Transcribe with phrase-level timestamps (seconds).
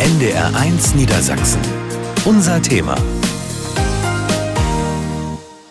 [0.00, 1.60] NDR1 Niedersachsen.
[2.24, 2.96] Unser Thema.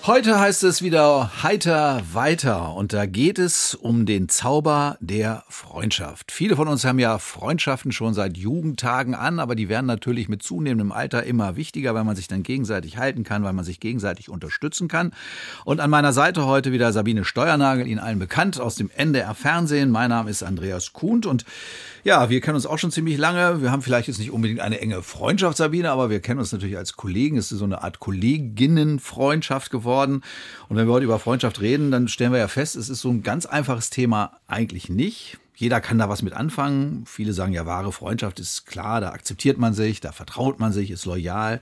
[0.05, 6.31] Heute heißt es wieder heiter weiter und da geht es um den Zauber der Freundschaft.
[6.31, 10.41] Viele von uns haben ja Freundschaften schon seit Jugendtagen an, aber die werden natürlich mit
[10.41, 14.29] zunehmendem Alter immer wichtiger, weil man sich dann gegenseitig halten kann, weil man sich gegenseitig
[14.29, 15.13] unterstützen kann.
[15.63, 19.89] Und an meiner Seite heute wieder Sabine Steuernagel, Ihnen allen bekannt aus dem NDR Fernsehen.
[19.89, 21.45] Mein Name ist Andreas Kuhnt und
[22.03, 23.61] ja, wir kennen uns auch schon ziemlich lange.
[23.61, 26.77] Wir haben vielleicht jetzt nicht unbedingt eine enge Freundschaft, Sabine, aber wir kennen uns natürlich
[26.77, 27.37] als Kollegen.
[27.37, 30.21] Es ist so eine Art Kolleginnenfreundschaft geworden.
[30.67, 33.09] Und wenn wir heute über Freundschaft reden, dann stellen wir ja fest, es ist so
[33.09, 35.37] ein ganz einfaches Thema eigentlich nicht.
[35.55, 37.05] Jeder kann da was mit anfangen.
[37.05, 40.91] Viele sagen ja, wahre Freundschaft ist klar, da akzeptiert man sich, da vertraut man sich,
[40.91, 41.61] ist loyal.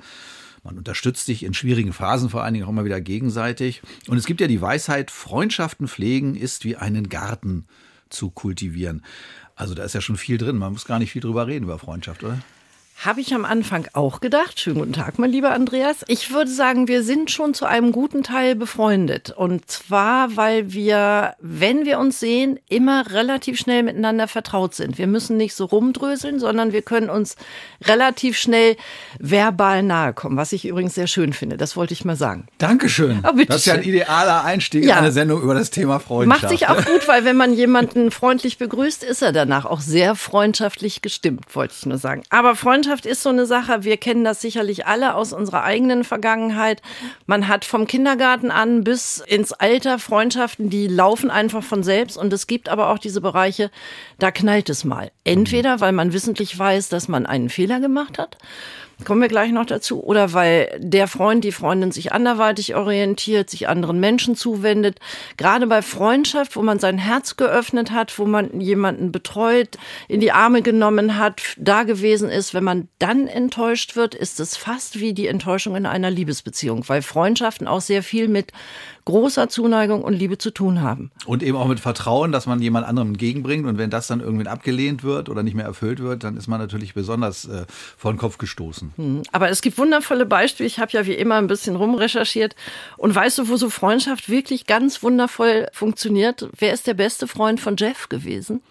[0.63, 3.81] Man unterstützt sich in schwierigen Phasen vor allen Dingen auch immer wieder gegenseitig.
[4.07, 7.65] Und es gibt ja die Weisheit, Freundschaften pflegen ist wie einen Garten
[8.11, 9.03] zu kultivieren.
[9.61, 10.57] Also da ist ja schon viel drin.
[10.57, 12.39] Man muss gar nicht viel drüber reden über Freundschaft, oder?
[13.03, 14.59] Habe ich am Anfang auch gedacht.
[14.59, 16.05] Schönen guten Tag, mein lieber Andreas.
[16.07, 19.31] Ich würde sagen, wir sind schon zu einem guten Teil befreundet.
[19.31, 24.99] Und zwar, weil wir, wenn wir uns sehen, immer relativ schnell miteinander vertraut sind.
[24.99, 27.37] Wir müssen nicht so rumdröseln, sondern wir können uns
[27.83, 28.75] relativ schnell
[29.17, 31.57] verbal nahe kommen, was ich übrigens sehr schön finde.
[31.57, 32.45] Das wollte ich mal sagen.
[32.59, 33.23] Dankeschön.
[33.23, 34.93] Oh, das ist ja ein idealer Einstieg ja.
[34.93, 36.43] in eine Sendung über das Thema Freundschaft.
[36.43, 40.13] Macht sich auch gut, weil wenn man jemanden freundlich begrüßt, ist er danach auch sehr
[40.13, 42.21] freundschaftlich gestimmt, wollte ich nur sagen.
[42.29, 46.03] Aber Freundschaft Freundschaft ist so eine Sache, wir kennen das sicherlich alle aus unserer eigenen
[46.03, 46.81] Vergangenheit.
[47.25, 52.17] Man hat vom Kindergarten an bis ins Alter Freundschaften, die laufen einfach von selbst.
[52.17, 53.71] Und es gibt aber auch diese Bereiche,
[54.19, 55.09] da knallt es mal.
[55.23, 58.35] Entweder, weil man wissentlich weiß, dass man einen Fehler gemacht hat
[59.05, 63.67] kommen wir gleich noch dazu, oder weil der Freund, die Freundin sich anderweitig orientiert, sich
[63.67, 64.99] anderen Menschen zuwendet.
[65.37, 69.77] Gerade bei Freundschaft, wo man sein Herz geöffnet hat, wo man jemanden betreut,
[70.07, 74.57] in die Arme genommen hat, da gewesen ist, wenn man dann enttäuscht wird, ist es
[74.57, 78.51] fast wie die Enttäuschung in einer Liebesbeziehung, weil Freundschaften auch sehr viel mit
[79.05, 81.11] großer Zuneigung und Liebe zu tun haben.
[81.25, 83.65] Und eben auch mit Vertrauen, dass man jemand anderem entgegenbringt.
[83.65, 86.59] Und wenn das dann irgendwann abgelehnt wird oder nicht mehr erfüllt wird, dann ist man
[86.59, 87.65] natürlich besonders äh,
[87.97, 88.93] vor den Kopf gestoßen.
[88.95, 89.21] Hm.
[89.31, 90.67] Aber es gibt wundervolle Beispiele.
[90.67, 92.55] Ich habe ja wie immer ein bisschen rumrecherchiert.
[92.97, 96.49] Und weißt du, wo so Freundschaft wirklich ganz wundervoll funktioniert?
[96.57, 98.61] Wer ist der beste Freund von Jeff gewesen?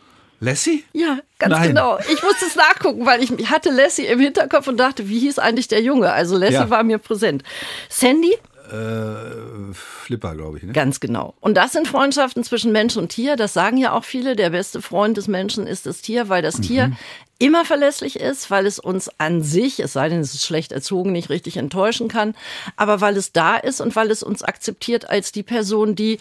[0.41, 0.84] Lassie?
[0.94, 1.69] Ja, ganz Nein.
[1.69, 1.99] genau.
[1.99, 5.69] Ich musste es nachgucken, weil ich hatte Lassie im Hinterkopf und dachte, wie hieß eigentlich
[5.69, 6.10] der Junge?
[6.12, 6.71] Also Lassie ja.
[6.71, 7.43] war mir präsent.
[7.91, 8.34] Sandy
[8.70, 10.64] äh, Flipper, glaube ich.
[10.64, 10.72] Ne?
[10.72, 11.34] Ganz genau.
[11.41, 13.36] Und das sind Freundschaften zwischen Mensch und Tier.
[13.36, 14.36] Das sagen ja auch viele.
[14.36, 16.62] Der beste Freund des Menschen ist das Tier, weil das mhm.
[16.62, 16.92] Tier
[17.41, 21.10] immer verlässlich ist, weil es uns an sich, es sei denn, es ist schlecht erzogen,
[21.10, 22.34] nicht richtig enttäuschen kann,
[22.76, 26.19] aber weil es da ist und weil es uns akzeptiert als die Person, die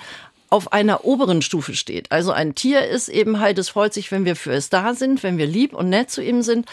[0.49, 2.11] auf einer oberen Stufe steht.
[2.11, 5.23] Also ein Tier ist eben halt, es freut sich, wenn wir für es da sind,
[5.23, 6.65] wenn wir lieb und nett zu ihm sind,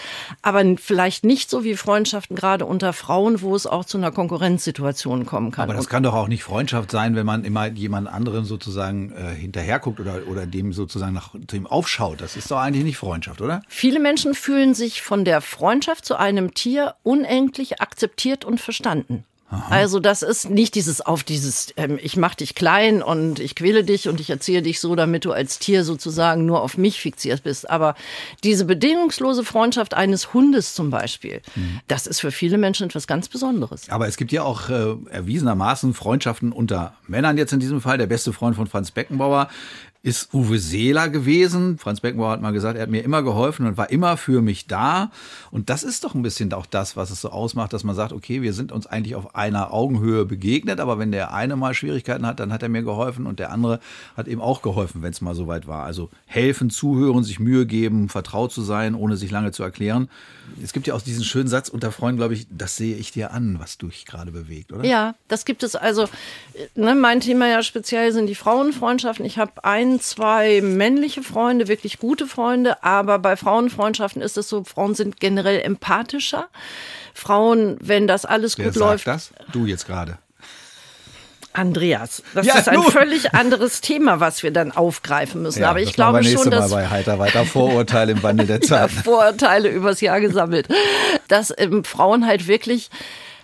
[0.43, 5.27] aber vielleicht nicht so wie Freundschaften gerade unter Frauen, wo es auch zu einer Konkurrenzsituation
[5.27, 5.65] kommen kann.
[5.65, 9.35] Aber das kann doch auch nicht Freundschaft sein, wenn man immer jemand anderen sozusagen äh,
[9.35, 12.21] hinterherguckt oder, oder dem sozusagen nach dem aufschaut.
[12.21, 13.63] Das ist doch eigentlich nicht Freundschaft, oder?
[13.69, 19.25] Viele Menschen fühlen sich von der Freundschaft zu einem Tier unendlich akzeptiert und verstanden.
[19.49, 19.69] Aha.
[19.71, 23.85] Also das ist nicht dieses auf dieses, ähm, ich mach dich klein und ich quäle
[23.85, 27.45] dich und ich erziehe dich so, damit du als Tier sozusagen nur auf mich fixiert
[27.45, 27.71] bist.
[27.71, 27.95] Aber
[28.43, 31.81] diese bedingungslose Freundschaft eines Hundes zum Beispiel, mhm.
[31.87, 33.89] das ist für viele Menschen etwas ganz Besonderes.
[33.89, 37.99] Aber es gibt ja auch äh, erwiesenermaßen Freundschaften unter Männern jetzt in diesem Fall.
[37.99, 39.49] Der beste Freund von Franz Beckenbauer
[40.03, 41.79] ist Uwe Seeler gewesen.
[41.79, 44.67] Franz Beckenbauer hat mal gesagt, er hat mir immer geholfen und war immer für mich
[44.67, 45.11] da.
[45.51, 48.13] Und das ist doch ein bisschen auch das, was es so ausmacht, dass man sagt,
[48.13, 52.27] okay, wir sind uns eigentlich auf einer Augenhöhe begegnet, aber wenn der eine mal Schwierigkeiten
[52.27, 53.81] hat, dann hat er mir geholfen und der andere
[54.17, 55.85] hat eben auch geholfen, wenn es mal so weit war.
[55.85, 60.09] Also helfen, zuhören, sich Mühe geben, vertraut zu sein, ohne sich lange zu erklären.
[60.63, 63.33] Es gibt ja auch diesen schönen Satz unter Freunden, glaube ich, das sehe ich dir
[63.33, 64.85] an, was dich gerade bewegt, oder?
[64.85, 66.09] Ja, das gibt es also.
[66.75, 69.25] Ne, mein Thema ja speziell sind die Frauenfreundschaften.
[69.27, 74.65] Ich habe einen zwei männliche Freunde, wirklich gute Freunde, aber bei Frauenfreundschaften ist es so,
[74.65, 76.49] Frauen sind generell empathischer.
[77.15, 79.07] Frauen, wenn das alles Wer gut sagt läuft.
[79.07, 79.31] das?
[79.53, 80.19] Du jetzt gerade.
[81.57, 82.91] Andreas, das ja, ist ein nun.
[82.91, 85.63] völlig anderes Thema, was wir dann aufgreifen müssen.
[85.63, 88.91] Ja, Aber ich glaube schon, dass Mal bei Heiter weiter Vorurteile im Wandel der Zeit.
[88.93, 90.69] ja, Vorurteile übers Jahr gesammelt,
[91.29, 92.91] dass ähm, Frauen halt wirklich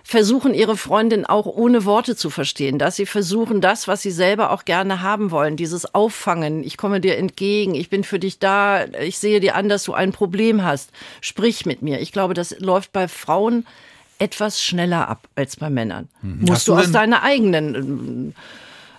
[0.05, 4.51] versuchen, ihre Freundin auch ohne Worte zu verstehen, dass sie versuchen, das, was sie selber
[4.51, 8.85] auch gerne haben wollen, dieses Auffangen, ich komme dir entgegen, ich bin für dich da,
[9.01, 12.01] ich sehe dir an, dass du ein Problem hast, sprich mit mir.
[12.01, 13.65] Ich glaube, das läuft bei Frauen
[14.23, 16.09] etwas schneller ab als bei Männern.
[16.23, 16.43] Mhm.
[16.43, 18.35] Musst du, du aus deiner eigenen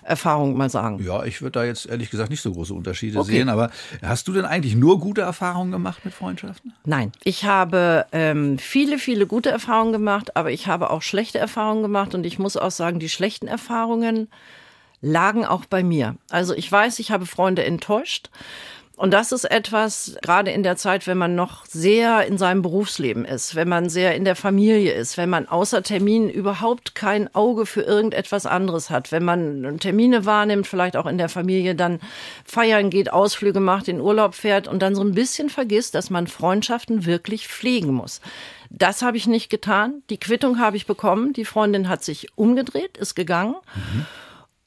[0.02, 1.02] Erfahrung mal sagen.
[1.02, 3.32] Ja, ich würde da jetzt ehrlich gesagt nicht so große Unterschiede okay.
[3.32, 3.48] sehen.
[3.48, 3.70] Aber
[4.02, 6.74] hast du denn eigentlich nur gute Erfahrungen gemacht mit Freundschaften?
[6.84, 11.82] Nein, ich habe ähm, viele, viele gute Erfahrungen gemacht, aber ich habe auch schlechte Erfahrungen
[11.82, 12.14] gemacht.
[12.14, 14.28] Und ich muss auch sagen, die schlechten Erfahrungen
[15.00, 16.16] lagen auch bei mir.
[16.28, 18.28] Also ich weiß, ich habe Freunde enttäuscht.
[18.96, 23.24] Und das ist etwas, gerade in der Zeit, wenn man noch sehr in seinem Berufsleben
[23.24, 27.66] ist, wenn man sehr in der Familie ist, wenn man außer Terminen überhaupt kein Auge
[27.66, 31.98] für irgendetwas anderes hat, wenn man Termine wahrnimmt, vielleicht auch in der Familie, dann
[32.44, 36.28] feiern geht, Ausflüge macht, in Urlaub fährt und dann so ein bisschen vergisst, dass man
[36.28, 38.20] Freundschaften wirklich pflegen muss.
[38.70, 40.02] Das habe ich nicht getan.
[40.08, 41.32] Die Quittung habe ich bekommen.
[41.32, 43.56] Die Freundin hat sich umgedreht, ist gegangen.
[43.74, 44.06] Mhm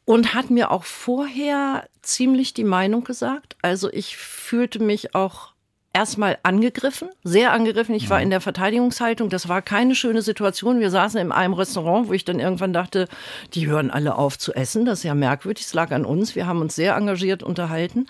[0.07, 3.57] und hat mir auch vorher ziemlich die Meinung gesagt.
[3.62, 5.51] Also ich fühlte mich auch
[5.92, 7.94] erstmal angegriffen, sehr angegriffen.
[7.94, 9.30] Ich war in der Verteidigungshaltung.
[9.30, 10.80] Das war keine schöne Situation.
[10.80, 13.09] Wir saßen in einem Restaurant, wo ich dann irgendwann dachte,
[13.54, 14.86] die hören alle auf zu essen.
[14.86, 15.65] Das ist ja merkwürdig.
[15.65, 16.36] Es lag an uns.
[16.36, 18.06] Wir haben uns sehr engagiert unterhalten.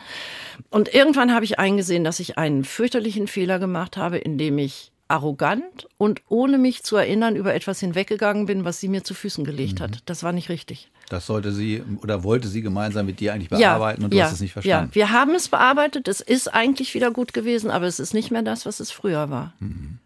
[0.69, 5.87] Und irgendwann habe ich eingesehen, dass ich einen fürchterlichen Fehler gemacht habe, indem ich arrogant
[5.97, 9.79] und ohne mich zu erinnern über etwas hinweggegangen bin, was sie mir zu Füßen gelegt
[9.79, 9.83] mhm.
[9.83, 10.03] hat.
[10.05, 10.89] Das war nicht richtig.
[11.09, 14.25] Das sollte sie oder wollte sie gemeinsam mit dir eigentlich bearbeiten ja, und du ja,
[14.25, 14.91] hast es nicht verstanden.
[14.91, 16.07] Ja, wir haben es bearbeitet.
[16.07, 19.29] Es ist eigentlich wieder gut gewesen, aber es ist nicht mehr das, was es früher
[19.29, 19.53] war.
[19.59, 19.99] Mhm.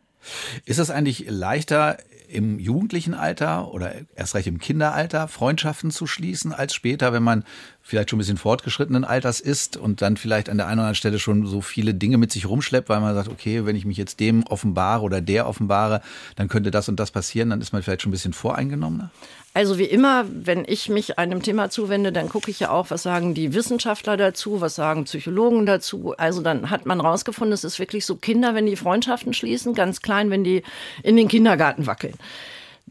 [0.65, 1.97] Ist es eigentlich leichter,
[2.31, 7.43] im jugendlichen Alter oder erst recht im Kinderalter Freundschaften zu schließen, als später, wenn man
[7.81, 10.95] vielleicht schon ein bisschen fortgeschrittenen Alters ist und dann vielleicht an der einen oder anderen
[10.95, 13.97] Stelle schon so viele Dinge mit sich rumschleppt, weil man sagt, okay, wenn ich mich
[13.97, 16.01] jetzt dem offenbare oder der offenbare,
[16.35, 19.11] dann könnte das und das passieren, dann ist man vielleicht schon ein bisschen voreingenommener?
[19.53, 23.03] Also wie immer, wenn ich mich einem Thema zuwende, dann gucke ich ja auch, was
[23.03, 26.13] sagen die Wissenschaftler dazu, was sagen Psychologen dazu.
[26.17, 30.01] Also dann hat man rausgefunden, es ist wirklich so Kinder, wenn die Freundschaften schließen, ganz
[30.01, 30.63] klein, wenn die
[31.03, 32.13] in den Kindergarten wackeln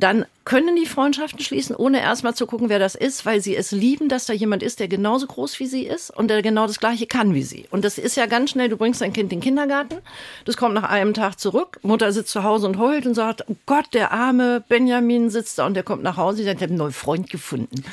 [0.00, 3.70] dann können die Freundschaften schließen, ohne erstmal zu gucken, wer das ist, weil sie es
[3.70, 6.80] lieben, dass da jemand ist, der genauso groß wie sie ist und der genau das
[6.80, 7.68] Gleiche kann wie sie.
[7.70, 9.98] Und das ist ja ganz schnell, du bringst dein Kind in den Kindergarten,
[10.46, 13.54] das kommt nach einem Tag zurück, Mutter sitzt zu Hause und heult und sagt, oh
[13.64, 16.70] Gott, der arme Benjamin sitzt da und der kommt nach Hause und sagt, ich habe
[16.70, 17.84] einen neuen Freund gefunden.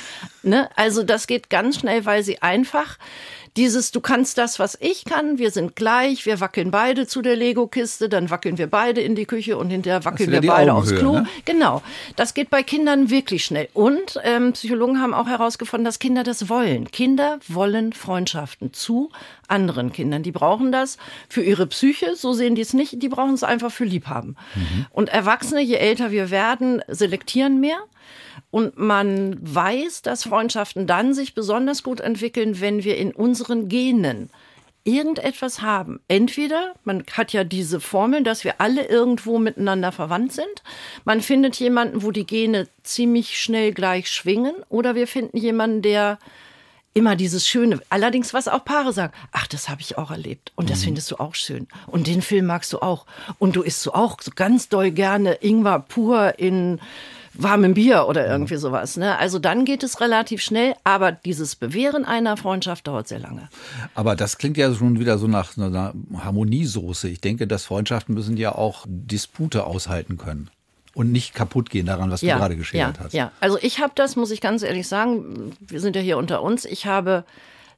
[0.41, 0.67] Ne?
[0.75, 2.97] Also das geht ganz schnell, weil sie einfach
[3.57, 7.35] dieses, du kannst das, was ich kann, wir sind gleich, wir wackeln beide zu der
[7.35, 10.99] Lego-Kiste, dann wackeln wir beide in die Küche und hinterher wackeln wir beide Augenhöhe, aufs
[10.99, 11.13] Klo.
[11.13, 11.27] Ne?
[11.45, 11.81] Genau.
[12.15, 13.69] Das geht bei Kindern wirklich schnell.
[13.73, 16.89] Und ähm, Psychologen haben auch herausgefunden, dass Kinder das wollen.
[16.91, 19.11] Kinder wollen Freundschaften zu
[19.47, 20.23] anderen Kindern.
[20.23, 20.97] Die brauchen das
[21.29, 24.35] für ihre Psyche, so sehen die es nicht, die brauchen es einfach für Liebhaben.
[24.55, 24.85] Mhm.
[24.91, 27.79] Und Erwachsene, je älter wir werden, selektieren mehr.
[28.49, 34.29] Und man weiß, dass Freundschaften dann sich besonders gut entwickeln, wenn wir in unseren Genen
[34.87, 35.99] irgendetwas haben.
[36.07, 40.63] Entweder, man hat ja diese Formel, dass wir alle irgendwo miteinander verwandt sind.
[41.03, 44.55] Man findet jemanden, wo die Gene ziemlich schnell gleich schwingen.
[44.69, 46.19] Oder wir finden jemanden, der
[46.93, 47.79] immer dieses Schöne.
[47.89, 50.85] Allerdings, was auch Paare sagen, ach, das habe ich auch erlebt und das mhm.
[50.85, 53.05] findest du auch schön und den Film magst du auch
[53.37, 56.79] und du isst so auch so ganz doll gerne Ingwer pur in
[57.37, 58.97] warmem Bier oder irgendwie sowas.
[58.97, 59.17] Ne?
[59.17, 63.49] Also dann geht es relativ schnell, aber dieses Bewähren einer Freundschaft dauert sehr lange.
[63.95, 67.09] Aber das klingt ja schon wieder so nach einer Harmoniesoße.
[67.09, 70.49] Ich denke, dass Freundschaften müssen ja auch Dispute aushalten können
[70.93, 73.13] und nicht kaputt gehen daran, was ja, du gerade geschildert ja, hast.
[73.13, 76.41] Ja, also ich habe das, muss ich ganz ehrlich sagen, wir sind ja hier unter
[76.41, 77.23] uns, ich habe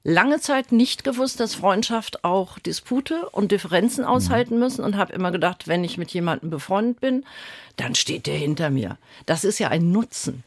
[0.04, 4.10] lange Zeit nicht gewusst, dass Freundschaft auch Dispute und Differenzen mhm.
[4.10, 7.26] aushalten müssen und habe immer gedacht, wenn ich mit jemandem befreundet bin,
[7.76, 8.98] dann steht der hinter mir.
[9.26, 10.44] Das ist ja ein Nutzen.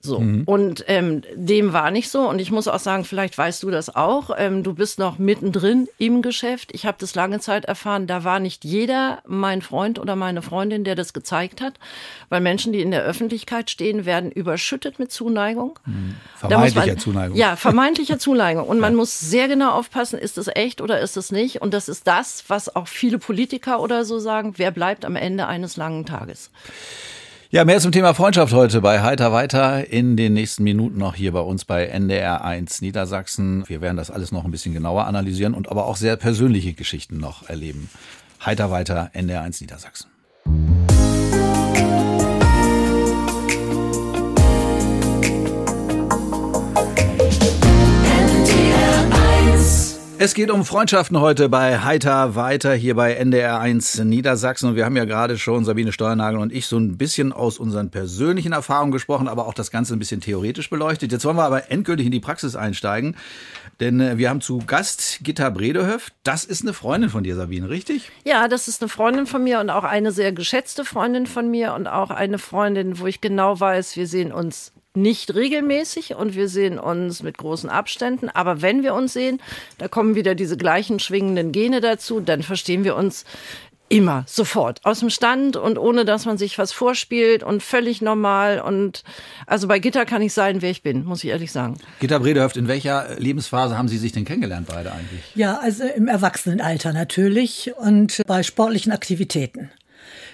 [0.00, 0.20] So.
[0.20, 0.44] Mhm.
[0.44, 2.28] Und ähm, dem war nicht so.
[2.28, 4.30] Und ich muss auch sagen, vielleicht weißt du das auch.
[4.36, 6.70] Ähm, du bist noch mittendrin im Geschäft.
[6.72, 10.84] Ich habe das lange Zeit erfahren, da war nicht jeder mein Freund oder meine Freundin,
[10.84, 11.74] der das gezeigt hat.
[12.28, 15.80] Weil Menschen, die in der Öffentlichkeit stehen, werden überschüttet mit Zuneigung.
[15.84, 16.14] Mhm.
[16.36, 17.36] Vermeintlicher man, Zuneigung.
[17.36, 18.68] Ja, vermeintlicher Zuneigung.
[18.68, 18.82] Und ja.
[18.82, 21.60] man muss sehr genau aufpassen, ist es echt oder ist es nicht.
[21.60, 25.48] Und das ist das, was auch viele Politiker oder so sagen, wer bleibt am Ende
[25.48, 26.50] eines langen Tages.
[27.50, 31.32] Ja, mehr zum Thema Freundschaft heute bei Heiter weiter in den nächsten Minuten noch hier
[31.32, 33.66] bei uns bei NDR 1 Niedersachsen.
[33.68, 37.16] Wir werden das alles noch ein bisschen genauer analysieren und aber auch sehr persönliche Geschichten
[37.16, 37.88] noch erleben.
[38.44, 40.10] Heiter weiter NDR 1 Niedersachsen.
[50.20, 54.96] Es geht um Freundschaften heute bei Heiter weiter hier bei NDR1 Niedersachsen und wir haben
[54.96, 59.28] ja gerade schon Sabine Steuernagel und ich so ein bisschen aus unseren persönlichen Erfahrungen gesprochen,
[59.28, 61.12] aber auch das Ganze ein bisschen theoretisch beleuchtet.
[61.12, 63.14] Jetzt wollen wir aber endgültig in die Praxis einsteigen,
[63.78, 66.12] denn äh, wir haben zu Gast Gitta Bredehöft.
[66.24, 68.10] Das ist eine Freundin von dir, Sabine, richtig?
[68.24, 71.74] Ja, das ist eine Freundin von mir und auch eine sehr geschätzte Freundin von mir
[71.74, 74.72] und auch eine Freundin, wo ich genau weiß, wir sehen uns
[75.02, 78.28] nicht regelmäßig und wir sehen uns mit großen Abständen.
[78.28, 79.40] Aber wenn wir uns sehen,
[79.78, 83.24] da kommen wieder diese gleichen schwingenden Gene dazu, dann verstehen wir uns
[83.90, 88.60] Immer, sofort, aus dem Stand und ohne dass man sich was vorspielt und völlig normal.
[88.60, 89.02] Und
[89.46, 91.78] also bei Gitter kann ich sein, wer ich bin, muss ich ehrlich sagen.
[91.98, 95.22] Gitter Bredehöft, in welcher Lebensphase haben Sie sich denn kennengelernt beide eigentlich?
[95.34, 99.70] Ja, also im Erwachsenenalter natürlich und bei sportlichen Aktivitäten.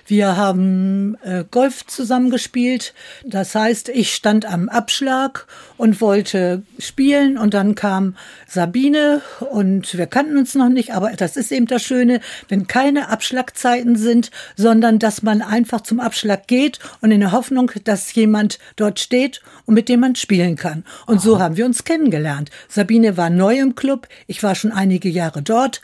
[0.06, 2.94] Wir haben äh, Golf zusammengespielt.
[3.24, 5.46] Das heißt, ich stand am Abschlag
[5.76, 11.36] und wollte spielen und dann kam Sabine und wir kannten uns noch nicht, aber das
[11.36, 16.78] ist eben das Schöne, wenn keine Abschlagzeiten sind, sondern dass man einfach zum Abschlag geht
[17.00, 20.84] und in der Hoffnung, dass jemand dort steht und mit dem man spielen kann.
[21.06, 22.50] Und so haben wir uns kennengelernt.
[22.68, 25.80] Sabine war neu im Club, ich war schon einige Jahre dort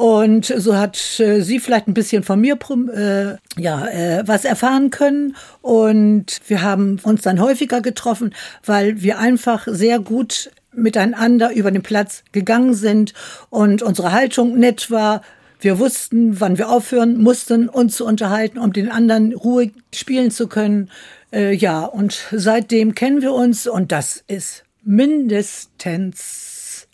[0.00, 2.58] und so hat äh, sie vielleicht ein bisschen von mir
[2.94, 5.36] äh, ja, äh, was erfahren können.
[5.60, 11.82] Und wir haben uns dann häufiger getroffen, weil wir einfach sehr gut miteinander über den
[11.82, 13.12] Platz gegangen sind
[13.50, 15.20] und unsere Haltung nett war.
[15.60, 20.48] Wir wussten, wann wir aufhören mussten, uns zu unterhalten, um den anderen ruhig spielen zu
[20.48, 20.90] können.
[21.30, 26.88] Äh, ja, und seitdem kennen wir uns und das ist mindestens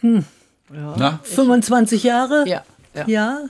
[0.00, 0.24] hm,
[0.72, 1.20] ja.
[1.22, 2.44] 25 Jahre?
[2.46, 2.64] Ja.
[2.94, 3.04] Ja.
[3.06, 3.40] ja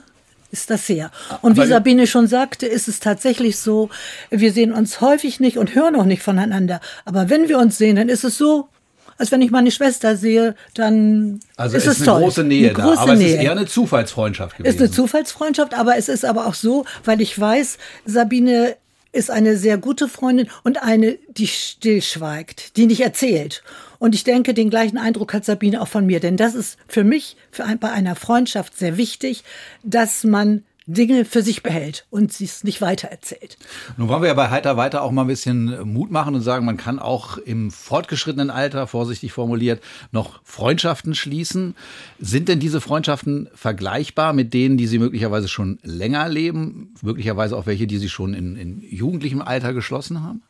[0.51, 1.11] ist das her.
[1.41, 3.89] Und wie Sabine schon sagte, ist es tatsächlich so,
[4.29, 6.79] wir sehen uns häufig nicht und hören auch nicht voneinander.
[7.03, 8.69] Aber wenn wir uns sehen, dann ist es so,
[9.17, 12.21] als wenn ich meine Schwester sehe, dann also ist, es eine toll.
[12.23, 13.27] große Nähe eine große da, aber Nähe.
[13.27, 14.73] es ist eher eine Zufallsfreundschaft gewesen.
[14.73, 18.75] Ist eine Zufallsfreundschaft, aber es ist aber auch so, weil ich weiß, Sabine
[19.11, 23.63] ist eine sehr gute Freundin und eine, die stillschweigt, die nicht erzählt.
[23.99, 26.19] Und ich denke, den gleichen Eindruck hat Sabine auch von mir.
[26.19, 29.43] Denn das ist für mich, für ein, bei einer Freundschaft sehr wichtig,
[29.83, 33.57] dass man Dinge für sich behält und sie es nicht weitererzählt.
[33.97, 36.63] Nun wollen wir ja bei Heiter weiter auch mal ein bisschen Mut machen und sagen,
[36.65, 41.75] man kann auch im fortgeschrittenen Alter, vorsichtig formuliert, noch Freundschaften schließen.
[42.19, 46.93] Sind denn diese Freundschaften vergleichbar mit denen, die Sie möglicherweise schon länger leben?
[47.01, 50.43] Möglicherweise auch welche, die Sie schon in, in jugendlichem Alter geschlossen haben?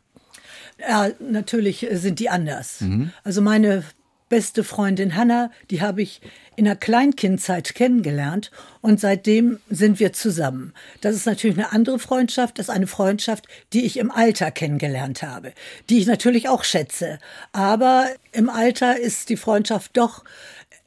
[0.80, 2.82] Ja, natürlich sind die anders.
[2.82, 3.12] Mhm.
[3.24, 3.84] Also meine
[4.30, 6.20] beste Freundin Hanna, die habe ich
[6.56, 8.50] in der Kleinkindzeit kennengelernt
[8.82, 10.74] und seitdem sind wir zusammen.
[11.02, 15.22] Das ist natürlich eine andere Freundschaft, das ist eine Freundschaft, die ich im Alter kennengelernt
[15.22, 15.54] habe,
[15.90, 17.20] die ich natürlich auch schätze.
[17.52, 20.24] Aber im Alter ist die Freundschaft doch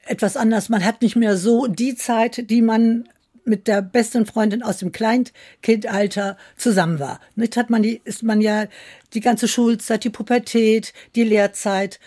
[0.04, 0.68] etwas anders.
[0.68, 3.08] Man hat nicht mehr so die Zeit, die man
[3.48, 7.20] mit der besten Freundin aus dem Kleinkindalter zusammen war.
[7.34, 8.66] Nicht hat man die, ist man ja
[9.14, 11.98] die ganze Schulzeit, die Pubertät, die Lehrzeit.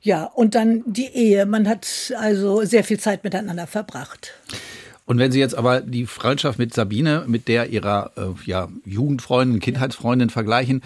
[0.00, 1.46] Ja, und dann die Ehe.
[1.46, 4.32] Man hat also sehr viel Zeit miteinander verbracht.
[5.04, 9.60] Und wenn Sie jetzt aber die Freundschaft mit Sabine, mit der Ihrer äh, ja, Jugendfreundin,
[9.60, 10.82] Kindheitsfreundin vergleichen,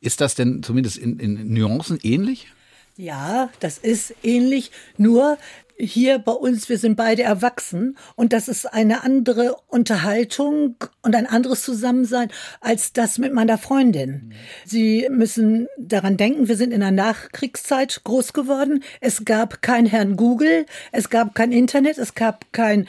[0.00, 2.48] ist das denn zumindest in, in Nuancen ähnlich?
[2.96, 5.38] Ja, das ist ähnlich, nur
[5.80, 11.26] hier bei uns, wir sind beide erwachsen und das ist eine andere Unterhaltung und ein
[11.26, 14.32] anderes Zusammensein als das mit meiner Freundin.
[14.64, 18.82] Sie müssen daran denken, wir sind in der Nachkriegszeit groß geworden.
[19.00, 22.86] Es gab kein Herrn Google, es gab kein Internet, es gab keine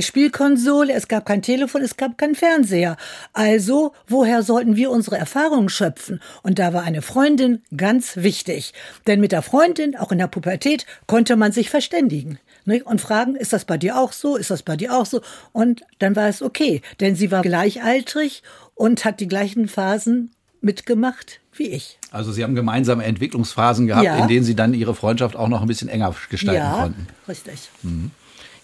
[0.00, 2.96] Spielkonsole, es gab kein Telefon, es gab keinen Fernseher.
[3.32, 6.20] Also, woher sollten wir unsere Erfahrungen schöpfen?
[6.42, 8.72] Und da war eine Freundin ganz wichtig.
[9.06, 12.23] Denn mit der Freundin, auch in der Pubertät, konnte man sich verständigen
[12.66, 12.86] nicht?
[12.86, 14.36] und fragen, ist das bei dir auch so?
[14.36, 15.20] Ist das bei dir auch so?
[15.52, 18.42] Und dann war es okay, denn sie war gleichaltrig
[18.74, 20.30] und hat die gleichen Phasen
[20.60, 21.98] mitgemacht wie ich.
[22.10, 24.16] Also Sie haben gemeinsame Entwicklungsphasen gehabt, ja.
[24.16, 27.06] in denen Sie dann Ihre Freundschaft auch noch ein bisschen enger gestalten ja, konnten.
[27.28, 27.70] Richtig.
[27.82, 28.10] Mhm.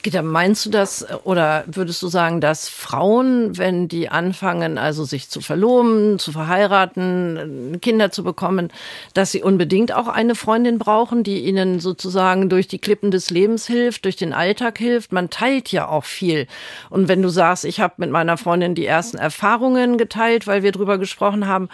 [0.02, 5.28] Gitta, meinst du das oder würdest du sagen, dass Frauen, wenn die anfangen, also sich
[5.28, 8.72] zu verloben, zu verheiraten, Kinder zu bekommen,
[9.12, 13.66] dass sie unbedingt auch eine Freundin brauchen, die ihnen sozusagen durch die Klippen des Lebens
[13.66, 15.12] hilft, durch den Alltag hilft?
[15.12, 16.46] Man teilt ja auch viel.
[16.88, 20.72] Und wenn du sagst, ich habe mit meiner Freundin die ersten Erfahrungen geteilt, weil wir
[20.72, 21.68] drüber gesprochen haben,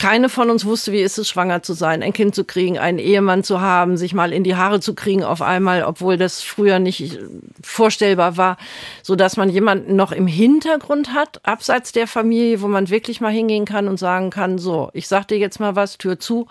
[0.00, 2.98] keine von uns wusste, wie ist es, schwanger zu sein, ein Kind zu kriegen, einen
[2.98, 6.78] Ehemann zu haben, sich mal in die Haare zu kriegen auf einmal, obwohl das früher
[6.78, 7.18] nicht
[7.62, 8.56] vorstellbar war,
[9.02, 13.30] so dass man jemanden noch im Hintergrund hat, abseits der Familie, wo man wirklich mal
[13.30, 16.46] hingehen kann und sagen kann, so, ich sag dir jetzt mal was, Tür zu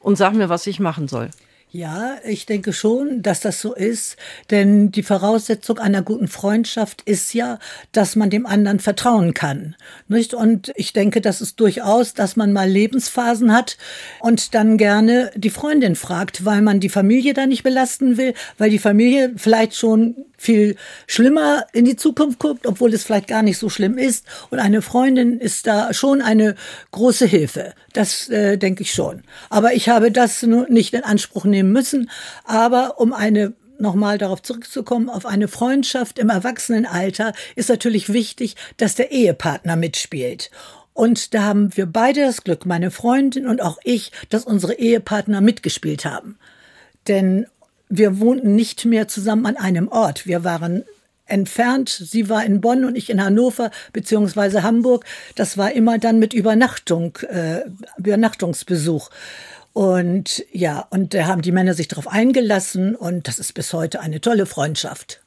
[0.00, 1.30] und sag mir, was ich machen soll.
[1.72, 4.16] Ja, ich denke schon, dass das so ist,
[4.50, 7.60] denn die Voraussetzung einer guten Freundschaft ist ja,
[7.92, 9.76] dass man dem anderen vertrauen kann,
[10.08, 10.34] nicht?
[10.34, 13.78] Und ich denke, das ist durchaus, dass man mal Lebensphasen hat
[14.18, 18.70] und dann gerne die Freundin fragt, weil man die Familie da nicht belasten will, weil
[18.70, 23.58] die Familie vielleicht schon viel schlimmer in die Zukunft guckt, obwohl es vielleicht gar nicht
[23.58, 24.24] so schlimm ist.
[24.48, 26.54] Und eine Freundin ist da schon eine
[26.92, 27.74] große Hilfe.
[27.92, 29.22] Das äh, denke ich schon.
[29.50, 32.10] Aber ich habe das nur nicht in Anspruch nehmen müssen.
[32.44, 38.94] Aber um eine nochmal darauf zurückzukommen, auf eine Freundschaft im Erwachsenenalter ist natürlich wichtig, dass
[38.94, 40.50] der Ehepartner mitspielt.
[40.94, 45.42] Und da haben wir beide das Glück, meine Freundin und auch ich, dass unsere Ehepartner
[45.42, 46.38] mitgespielt haben.
[47.08, 47.46] Denn
[47.90, 50.26] wir wohnten nicht mehr zusammen an einem Ort.
[50.26, 50.84] Wir waren
[51.26, 51.88] entfernt.
[51.88, 55.04] Sie war in Bonn und ich in Hannover beziehungsweise Hamburg.
[55.34, 57.60] Das war immer dann mit Übernachtung, äh,
[57.98, 59.10] Übernachtungsbesuch.
[59.72, 64.00] Und ja, und da haben die Männer sich darauf eingelassen und das ist bis heute
[64.00, 65.20] eine tolle Freundschaft.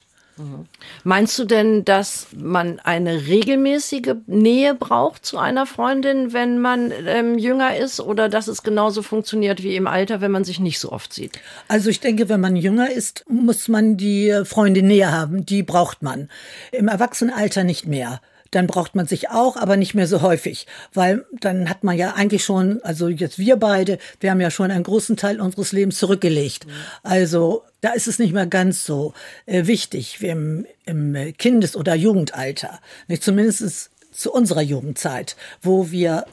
[1.04, 7.38] Meinst du denn, dass man eine regelmäßige Nähe braucht zu einer Freundin, wenn man ähm,
[7.38, 10.92] jünger ist, oder dass es genauso funktioniert wie im Alter, wenn man sich nicht so
[10.92, 11.40] oft sieht?
[11.68, 15.46] Also ich denke, wenn man jünger ist, muss man die Freundin näher haben.
[15.46, 16.30] Die braucht man.
[16.72, 18.20] Im Erwachsenenalter nicht mehr
[18.56, 22.14] dann braucht man sich auch, aber nicht mehr so häufig, weil dann hat man ja
[22.14, 25.98] eigentlich schon, also jetzt wir beide, wir haben ja schon einen großen Teil unseres Lebens
[25.98, 26.68] zurückgelegt.
[27.02, 29.14] Also da ist es nicht mehr ganz so
[29.46, 32.80] äh, wichtig wie im, im Kindes- oder Jugendalter.
[33.08, 36.26] Nicht zumindest zu unserer Jugendzeit, wo wir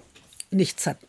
[0.50, 1.06] nichts hatten.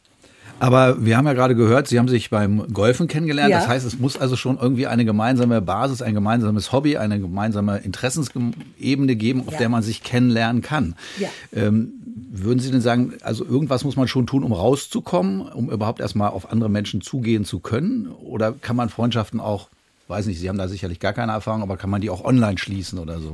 [0.61, 3.49] Aber wir haben ja gerade gehört, Sie haben sich beim Golfen kennengelernt.
[3.51, 3.59] Ja.
[3.59, 7.79] Das heißt, es muss also schon irgendwie eine gemeinsame Basis, ein gemeinsames Hobby, eine gemeinsame
[7.79, 9.59] Interessensebene geben, auf Ja.
[9.59, 10.95] der man sich kennenlernen kann.
[11.19, 11.29] Ja.
[11.53, 11.93] Ähm,
[12.33, 16.29] würden Sie denn sagen, also irgendwas muss man schon tun, um rauszukommen, um überhaupt erstmal
[16.29, 18.07] auf andere Menschen zugehen zu können?
[18.23, 19.67] Oder kann man Freundschaften auch,
[20.07, 22.57] weiß nicht, Sie haben da sicherlich gar keine Erfahrung, aber kann man die auch online
[22.57, 23.31] schließen oder so?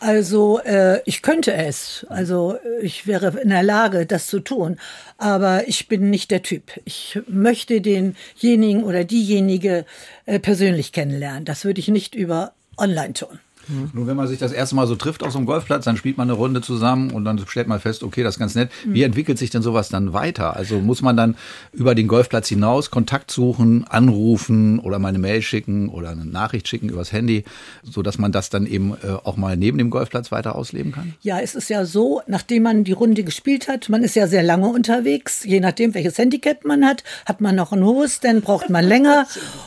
[0.00, 4.78] Also äh, ich könnte es, also ich wäre in der Lage, das zu tun,
[5.18, 6.72] aber ich bin nicht der Typ.
[6.86, 9.84] Ich möchte denjenigen oder diejenige
[10.24, 11.44] äh, persönlich kennenlernen.
[11.44, 13.38] Das würde ich nicht über online tun.
[13.68, 16.16] Nun, wenn man sich das erste Mal so trifft auf so einem Golfplatz, dann spielt
[16.16, 18.70] man eine Runde zusammen und dann stellt man fest, okay, das ist ganz nett.
[18.84, 20.56] Wie entwickelt sich denn sowas dann weiter?
[20.56, 21.36] Also muss man dann
[21.72, 26.68] über den Golfplatz hinaus Kontakt suchen, anrufen oder mal eine Mail schicken oder eine Nachricht
[26.68, 27.44] schicken übers Handy,
[27.82, 31.14] so dass man das dann eben äh, auch mal neben dem Golfplatz weiter ausleben kann?
[31.20, 34.42] Ja, es ist ja so, nachdem man die Runde gespielt hat, man ist ja sehr
[34.42, 38.70] lange unterwegs, je nachdem, welches Handicap man hat, hat man noch ein hohes, dann braucht
[38.70, 39.26] man länger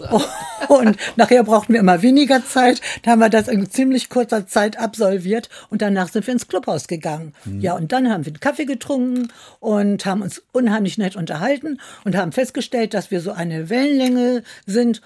[0.68, 2.82] und nachher brauchten wir immer weniger Zeit.
[3.04, 6.88] Da haben wir das in ziemlich kurzer Zeit absolviert und danach sind wir ins Clubhaus
[6.88, 7.34] gegangen.
[7.60, 9.28] Ja, und dann haben wir einen Kaffee getrunken
[9.60, 15.02] und haben uns unheimlich nett unterhalten und haben festgestellt, dass wir so eine Wellenlänge sind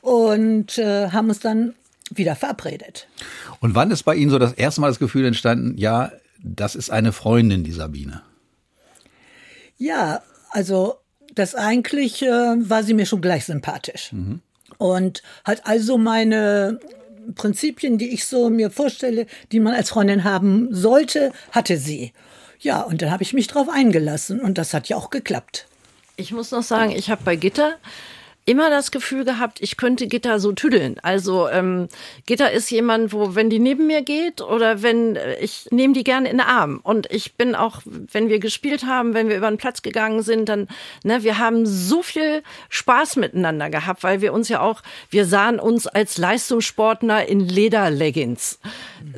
[0.00, 1.74] und äh, haben uns dann
[2.12, 3.08] wieder verabredet.
[3.58, 6.90] Und wann ist bei Ihnen so das erste Mal das Gefühl entstanden, ja, das ist
[6.90, 8.22] eine Freundin, die Sabine?
[9.76, 10.94] Ja, also
[11.34, 14.12] das eigentlich äh, war sie mir schon gleich sympathisch.
[14.78, 16.78] Und hat also meine
[17.34, 22.12] Prinzipien, die ich so mir vorstelle, die man als Freundin haben sollte, hatte sie.
[22.58, 25.66] Ja, und dann habe ich mich drauf eingelassen und das hat ja auch geklappt.
[26.16, 27.76] Ich muss noch sagen, ich habe bei Gitter
[28.50, 30.96] immer das Gefühl gehabt, ich könnte Gitter so tüdeln.
[31.02, 31.86] Also ähm,
[32.26, 36.02] Gitter ist jemand, wo wenn die neben mir geht oder wenn äh, ich nehme die
[36.02, 39.48] gerne in den Arm und ich bin auch, wenn wir gespielt haben, wenn wir über
[39.48, 40.66] den Platz gegangen sind, dann
[41.04, 45.60] ne, wir haben so viel Spaß miteinander gehabt, weil wir uns ja auch, wir sahen
[45.60, 48.58] uns als Leistungssportler in Lederleggings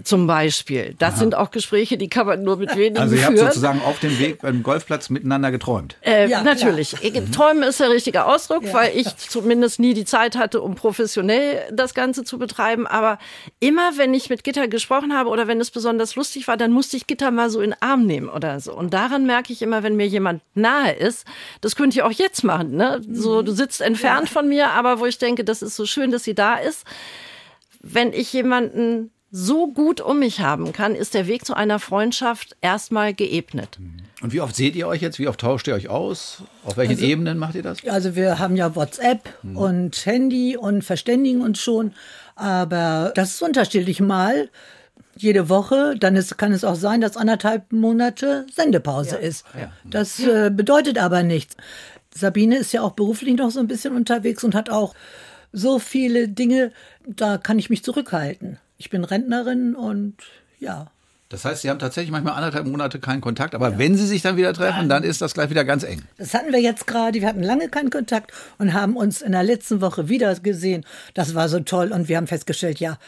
[0.04, 0.94] zum Beispiel.
[0.98, 3.46] Das sind auch Gespräche, die kann man nur mit wenigen Also ihr habt führen.
[3.46, 5.96] sozusagen auf dem Weg beim Golfplatz miteinander geträumt.
[6.02, 6.96] Äh, Ja, natürlich.
[7.34, 11.94] Träumen ist der richtige Ausdruck, weil ich zumindest nie die Zeit hatte, um professionell das
[11.94, 12.86] Ganze zu betreiben.
[12.86, 13.18] Aber
[13.60, 16.96] immer, wenn ich mit Gitter gesprochen habe oder wenn es besonders lustig war, dann musste
[16.96, 18.74] ich Gitter mal so in den Arm nehmen oder so.
[18.74, 21.26] Und daran merke ich immer, wenn mir jemand nahe ist,
[21.60, 22.76] das könnt ihr auch jetzt machen.
[22.76, 23.00] Ne?
[23.10, 26.24] So, du sitzt entfernt von mir, aber wo ich denke, das ist so schön, dass
[26.24, 26.84] sie da ist.
[27.80, 32.54] Wenn ich jemanden so gut um mich haben kann, ist der Weg zu einer Freundschaft
[32.60, 33.78] erstmal geebnet.
[34.20, 35.18] Und wie oft seht ihr euch jetzt?
[35.18, 36.42] Wie oft tauscht ihr euch aus?
[36.64, 37.84] Auf welchen Ebenen macht ihr das?
[37.88, 41.94] Also wir haben ja WhatsApp und Handy und verständigen uns schon,
[42.36, 44.50] aber das ist unterschiedlich mal.
[45.16, 49.44] Jede Woche, dann ist, kann es auch sein, dass anderthalb Monate Sendepause ist.
[49.84, 51.56] Das äh, bedeutet aber nichts.
[52.14, 54.94] Sabine ist ja auch beruflich noch so ein bisschen unterwegs und hat auch
[55.52, 56.72] so viele Dinge,
[57.06, 58.58] da kann ich mich zurückhalten.
[58.82, 60.16] Ich bin Rentnerin und
[60.58, 60.90] ja.
[61.28, 64.36] Das heißt, Sie haben tatsächlich manchmal anderthalb Monate keinen Kontakt, aber wenn Sie sich dann
[64.36, 66.02] wieder treffen, dann ist das gleich wieder ganz eng.
[66.18, 67.20] Das hatten wir jetzt gerade.
[67.20, 70.84] Wir hatten lange keinen Kontakt und haben uns in der letzten Woche wieder gesehen.
[71.14, 72.98] Das war so toll und wir haben festgestellt, ja,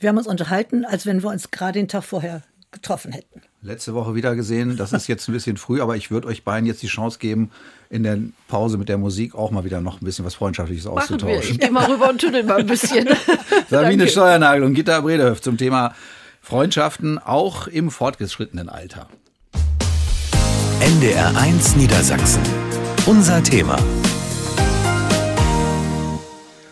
[0.00, 3.42] wir haben uns unterhalten, als wenn wir uns gerade den Tag vorher getroffen hätten.
[3.60, 6.64] Letzte Woche wieder gesehen, das ist jetzt ein bisschen früh, aber ich würde euch beiden
[6.64, 7.50] jetzt die Chance geben,
[7.90, 8.16] in der
[8.46, 11.02] Pause mit der Musik auch mal wieder noch ein bisschen was Freundschaftliches Machen wir.
[11.02, 11.52] auszutauschen.
[11.52, 13.08] Ich gehe mal rüber und tüdel mal ein bisschen.
[13.68, 14.08] Sabine Danke.
[14.12, 15.92] Steuernagel und Gitta Bredehöft zum Thema
[16.40, 19.08] Freundschaften auch im fortgeschrittenen Alter.
[20.80, 22.42] NDR1 Niedersachsen.
[23.06, 23.76] Unser Thema.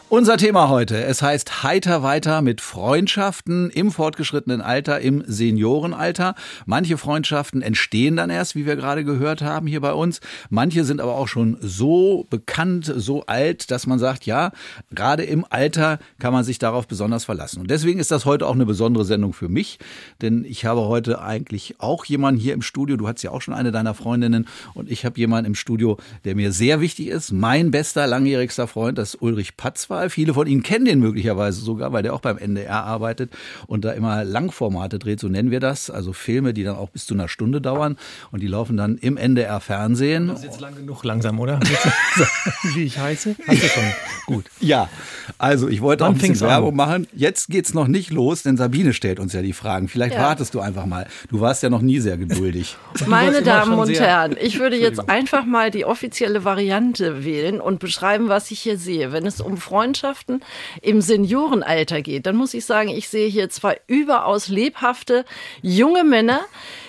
[0.09, 6.37] Unser Thema heute, es heißt heiter weiter mit Freundschaften im fortgeschrittenen Alter, im Seniorenalter.
[6.64, 10.21] Manche Freundschaften entstehen dann erst, wie wir gerade gehört haben hier bei uns.
[10.49, 14.53] Manche sind aber auch schon so bekannt, so alt, dass man sagt, ja,
[14.95, 17.61] gerade im Alter kann man sich darauf besonders verlassen.
[17.61, 19.81] Und deswegen ist das heute auch eine besondere Sendung für mich,
[20.23, 22.97] denn ich habe heute eigentlich auch jemanden hier im Studio.
[22.97, 26.37] Du hast ja auch schon eine deiner Freundinnen und ich habe jemanden im Studio, der
[26.37, 27.33] mir sehr wichtig ist.
[27.33, 29.57] Mein bester langjährigster Freund, das ist Ulrich
[29.97, 30.11] Patzwal.
[30.11, 33.31] Viele von Ihnen kennen den möglicherweise sogar, weil der auch beim NDR arbeitet
[33.67, 35.91] und da immer Langformate dreht, so nennen wir das.
[35.91, 37.97] Also Filme, die dann auch bis zu einer Stunde dauern
[38.31, 40.29] und die laufen dann im NDR Fernsehen.
[40.29, 41.61] Das ist jetzt lang genug langsam, oder?
[42.75, 43.37] Wie ich heiße?
[43.47, 43.85] Hast du schon.
[44.27, 44.45] Gut.
[44.61, 44.89] Ja,
[45.39, 46.49] also ich wollte Wann auch ein bisschen fing's an?
[46.49, 47.07] Werbung machen.
[47.15, 49.89] Jetzt geht's noch nicht los, denn Sabine stellt uns ja die Fragen.
[49.89, 50.23] Vielleicht Ja.
[50.23, 51.07] wartest du einfach mal.
[51.29, 52.77] Du warst ja noch nie sehr geduldig.
[53.07, 58.29] Meine Damen und Herren, ich würde jetzt einfach mal die offizielle Variante wählen und beschreiben,
[58.29, 59.13] was ich hier sehe.
[59.13, 60.42] Wenn es um Freundschaften
[60.83, 65.25] im Seniorenalter geht, dann muss ich sagen, ich sehe hier zwei überaus lebhafte
[65.62, 66.40] junge Männer,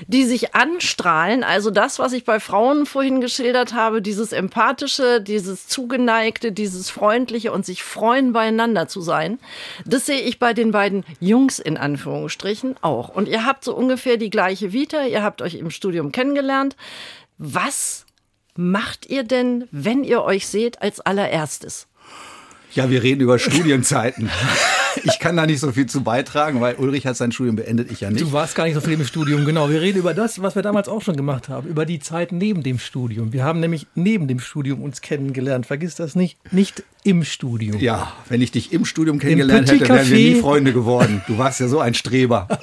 [0.07, 1.43] die sich anstrahlen.
[1.43, 7.51] Also das, was ich bei Frauen vorhin geschildert habe, dieses empathische, dieses zugeneigte, dieses freundliche
[7.51, 9.37] und sich freuen, beieinander zu sein,
[9.85, 13.09] das sehe ich bei den beiden Jungs in Anführungsstrichen auch.
[13.09, 16.75] Und ihr habt so ungefähr die gleiche Vita, ihr habt euch im Studium kennengelernt.
[17.37, 18.07] Was
[18.55, 21.86] macht ihr denn, wenn ihr euch seht, als allererstes?
[22.73, 24.29] Ja, wir reden über Studienzeiten.
[25.03, 28.01] Ich kann da nicht so viel zu beitragen, weil Ulrich hat sein Studium beendet, ich
[28.01, 28.21] ja nicht.
[28.21, 29.69] Du warst gar nicht so viel im Studium, genau.
[29.69, 32.63] Wir reden über das, was wir damals auch schon gemacht haben, über die Zeit neben
[32.63, 33.31] dem Studium.
[33.31, 35.65] Wir haben nämlich neben dem Studium uns kennengelernt.
[35.65, 37.79] Vergiss das nicht, nicht im Studium.
[37.79, 41.21] Ja, wenn ich dich im Studium kennengelernt Petit hätte, wären wir nie Freunde geworden.
[41.27, 42.47] Du warst ja so ein Streber.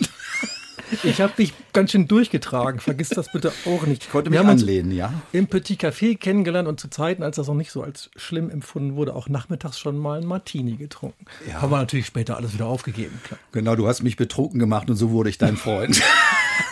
[1.03, 2.81] Ich habe dich ganz schön durchgetragen.
[2.81, 4.05] Vergiss das bitte auch nicht.
[4.05, 5.13] Ich konnte wir mich haben uns anlehnen, ja.
[5.33, 8.97] im Petit Café kennengelernt und zu Zeiten, als das noch nicht so als schlimm empfunden
[8.97, 11.27] wurde, auch nachmittags schon mal ein Martini getrunken.
[11.49, 11.63] Ja.
[11.63, 13.21] Haben wir natürlich später alles wieder aufgegeben.
[13.25, 13.39] Klar.
[13.53, 16.03] Genau, du hast mich betrunken gemacht und so wurde ich dein Freund.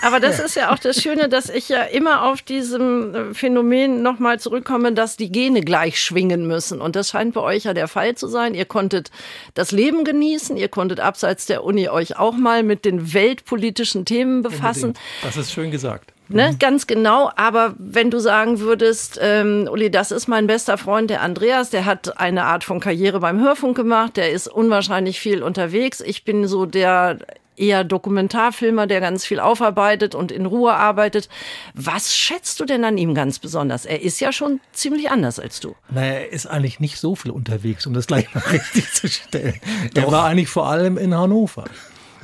[0.03, 4.03] Aber das ist ja auch das Schöne, dass ich ja immer auf diesem äh, Phänomen
[4.03, 6.81] nochmal zurückkomme, dass die Gene gleich schwingen müssen.
[6.81, 8.55] Und das scheint bei euch ja der Fall zu sein.
[8.55, 9.11] Ihr konntet
[9.55, 14.42] das Leben genießen, ihr konntet abseits der Uni euch auch mal mit den weltpolitischen Themen
[14.42, 14.95] befassen.
[15.23, 16.12] Das ist schön gesagt.
[16.29, 17.31] Ne, ganz genau.
[17.37, 21.85] Aber wenn du sagen würdest, ähm, Uli, das ist mein bester Freund, der Andreas, der
[21.85, 26.01] hat eine Art von Karriere beim Hörfunk gemacht, der ist unwahrscheinlich viel unterwegs.
[26.01, 27.18] Ich bin so der
[27.57, 31.29] eher Dokumentarfilmer, der ganz viel aufarbeitet und in Ruhe arbeitet.
[31.75, 33.85] Was schätzt du denn an ihm ganz besonders?
[33.85, 35.75] Er ist ja schon ziemlich anders als du.
[35.91, 39.61] Naja, er ist eigentlich nicht so viel unterwegs, um das gleich mal richtig zu stellen.
[39.95, 41.65] Er war eigentlich vor allem in Hannover.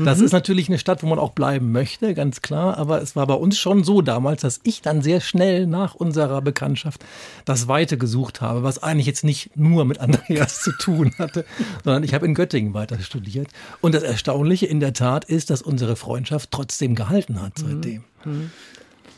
[0.05, 2.79] Das ist natürlich eine Stadt, wo man auch bleiben möchte, ganz klar.
[2.79, 6.41] Aber es war bei uns schon so damals, dass ich dann sehr schnell nach unserer
[6.43, 7.05] Bekanntschaft
[7.45, 11.45] das Weite gesucht habe, was eigentlich jetzt nicht nur mit Andreas zu tun hatte,
[11.85, 13.49] sondern ich habe in Göttingen weiter studiert.
[13.81, 18.05] Und das Erstaunliche in der Tat ist, dass unsere Freundschaft trotzdem gehalten hat seitdem.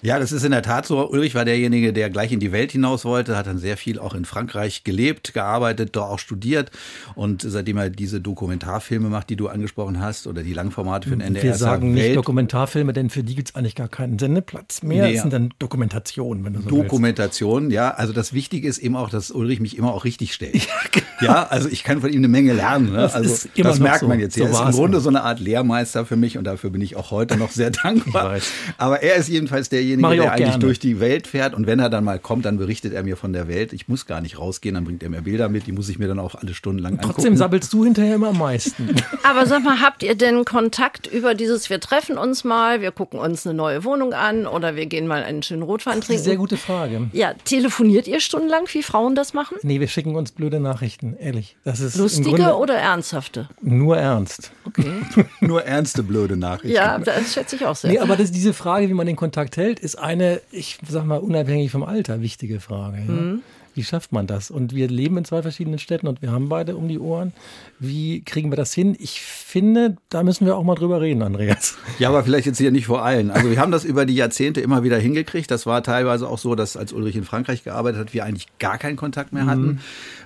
[0.02, 1.08] Ja, das ist in der Tat so.
[1.10, 4.14] Ulrich war derjenige, der gleich in die Welt hinaus wollte, hat dann sehr viel auch
[4.14, 6.70] in Frankreich gelebt, gearbeitet, dort auch studiert.
[7.14, 11.20] Und seitdem er diese Dokumentarfilme macht, die du angesprochen hast, oder die Langformate für den
[11.20, 14.82] NDR, Wir sagen nicht Welt- Dokumentarfilme, denn für die gibt es eigentlich gar keinen Sendeplatz
[14.82, 15.06] mehr.
[15.06, 16.84] Nee, Es sind dann Dokumentationen, wenn du so willst.
[16.84, 17.90] Dokumentation, ja.
[17.90, 20.66] Also das Wichtige ist eben auch, dass Ulrich mich immer auch richtig stellt.
[21.22, 22.92] Ja, also ich kann von ihm eine Menge lernen.
[22.92, 22.96] Ne?
[22.96, 24.08] Das also ist immer das merkt so.
[24.08, 24.48] man jetzt hier.
[24.48, 25.00] So er ist im Grunde immer.
[25.02, 28.38] so eine Art Lehrmeister für mich und dafür bin ich auch heute noch sehr dankbar.
[28.78, 30.58] Aber er ist jedenfalls derjenige, Ich der eigentlich gerne.
[30.58, 33.32] durch die Welt fährt und wenn er dann mal kommt, dann berichtet er mir von
[33.32, 33.72] der Welt.
[33.72, 36.08] Ich muss gar nicht rausgehen, dann bringt er mir Bilder mit, die muss ich mir
[36.08, 37.36] dann auch alle Stunden lang Trotzdem angucken.
[37.36, 38.94] sabbelst du hinterher immer am meisten.
[39.22, 43.18] Aber sag mal, habt ihr denn Kontakt über dieses, wir treffen uns mal, wir gucken
[43.18, 46.22] uns eine neue Wohnung an oder wir gehen mal einen schönen Rotwein trinken?
[46.22, 47.08] Sehr gute Frage.
[47.12, 49.56] Ja, telefoniert ihr stundenlang, wie Frauen das machen?
[49.62, 51.56] Nee, wir schicken uns blöde Nachrichten, ehrlich.
[51.64, 53.48] Das ist Lustige oder ernsthafte?
[53.80, 54.52] nur ernst.
[55.40, 56.76] Nur ernste, blöde Nachrichten.
[56.76, 57.90] Ja, das schätze ich auch sehr.
[57.90, 61.18] Nee, aber das, diese Frage, wie man den Kontakt hält, ist eine, ich sag mal,
[61.18, 62.98] unabhängig vom Alter, wichtige Frage.
[62.98, 63.38] Ja?
[63.74, 64.50] Wie schafft man das?
[64.50, 67.32] Und wir leben in zwei verschiedenen Städten und wir haben beide um die Ohren.
[67.78, 68.96] Wie kriegen wir das hin?
[68.98, 71.76] Ich finde, da müssen wir auch mal drüber reden, Andreas.
[71.98, 73.30] Ja, aber vielleicht jetzt hier nicht vor allen.
[73.30, 75.50] Also wir haben das über die Jahrzehnte immer wieder hingekriegt.
[75.50, 78.78] Das war teilweise auch so, dass als Ulrich in Frankreich gearbeitet hat, wir eigentlich gar
[78.78, 79.78] keinen Kontakt mehr hatten, mhm.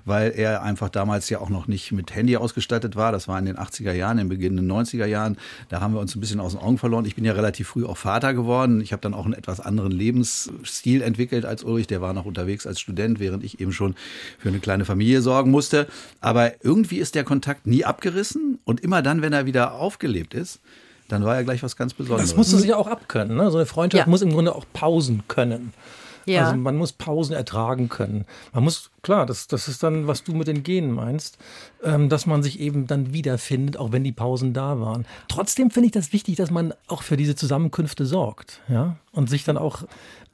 [0.05, 3.13] weil er einfach damals ja auch noch nicht mit Handy ausgestattet war.
[3.13, 5.37] Das war in den 80er Jahren, im Beginn der 90er Jahren.
[5.69, 7.05] Da haben wir uns ein bisschen aus den Augen verloren.
[7.05, 8.81] Ich bin ja relativ früh auch Vater geworden.
[8.81, 11.87] Ich habe dann auch einen etwas anderen Lebensstil entwickelt als Ulrich.
[11.87, 13.95] Der war noch unterwegs als Student, während ich eben schon
[14.39, 15.87] für eine kleine Familie sorgen musste.
[16.21, 20.61] Aber irgendwie ist der Kontakt nie abgerissen und immer dann, wenn er wieder aufgelebt ist,
[21.09, 22.31] dann war er gleich was ganz Besonderes.
[22.31, 23.37] Das musst du sich auch abkönnen.
[23.37, 23.51] Ne?
[23.51, 24.11] So eine Freundschaft ja.
[24.11, 25.73] muss im Grunde auch Pausen können.
[26.27, 26.45] Ja.
[26.45, 28.25] Also man muss Pausen ertragen können.
[28.53, 31.39] Man muss, klar, das, das ist dann, was du mit den Genen meinst,
[32.09, 35.07] dass man sich eben dann wiederfindet, auch wenn die Pausen da waren.
[35.29, 39.45] Trotzdem finde ich das wichtig, dass man auch für diese Zusammenkünfte sorgt, ja, und sich
[39.45, 39.85] dann auch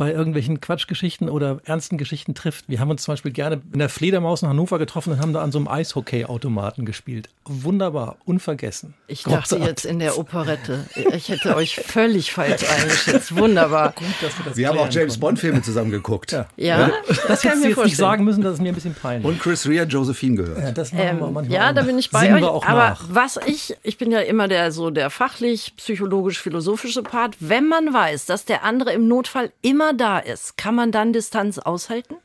[0.01, 2.65] bei irgendwelchen Quatschgeschichten oder ernsten Geschichten trifft.
[2.69, 5.43] Wir haben uns zum Beispiel gerne in der Fledermaus in Hannover getroffen und haben da
[5.43, 7.29] an so einem Eishockey-Automaten gespielt.
[7.45, 8.95] Wunderbar, unvergessen.
[9.09, 10.87] Ich dachte jetzt in der Operette.
[11.13, 13.37] Ich hätte euch völlig falsch eingeschätzt.
[13.37, 13.93] Wunderbar.
[13.93, 16.33] Gut, dass wir das Wir haben auch James Bond-Filme zusammen geguckt.
[16.33, 18.75] Ja, ja das, das kann ich mir jetzt nicht sagen müssen, das ist mir ein
[18.75, 19.27] bisschen peinlich.
[19.27, 20.59] Und Chris Rea, Josephine gehört.
[20.61, 22.45] Ja, das machen ähm, wir manchmal ja da bin ich bei euch.
[22.45, 23.05] Aber nach.
[23.09, 27.37] was ich, ich bin ja immer der so der fachlich, psychologisch-philosophische Part.
[27.41, 31.59] Wenn man weiß, dass der andere im Notfall immer da ist, kann man dann Distanz
[31.59, 32.17] aushalten?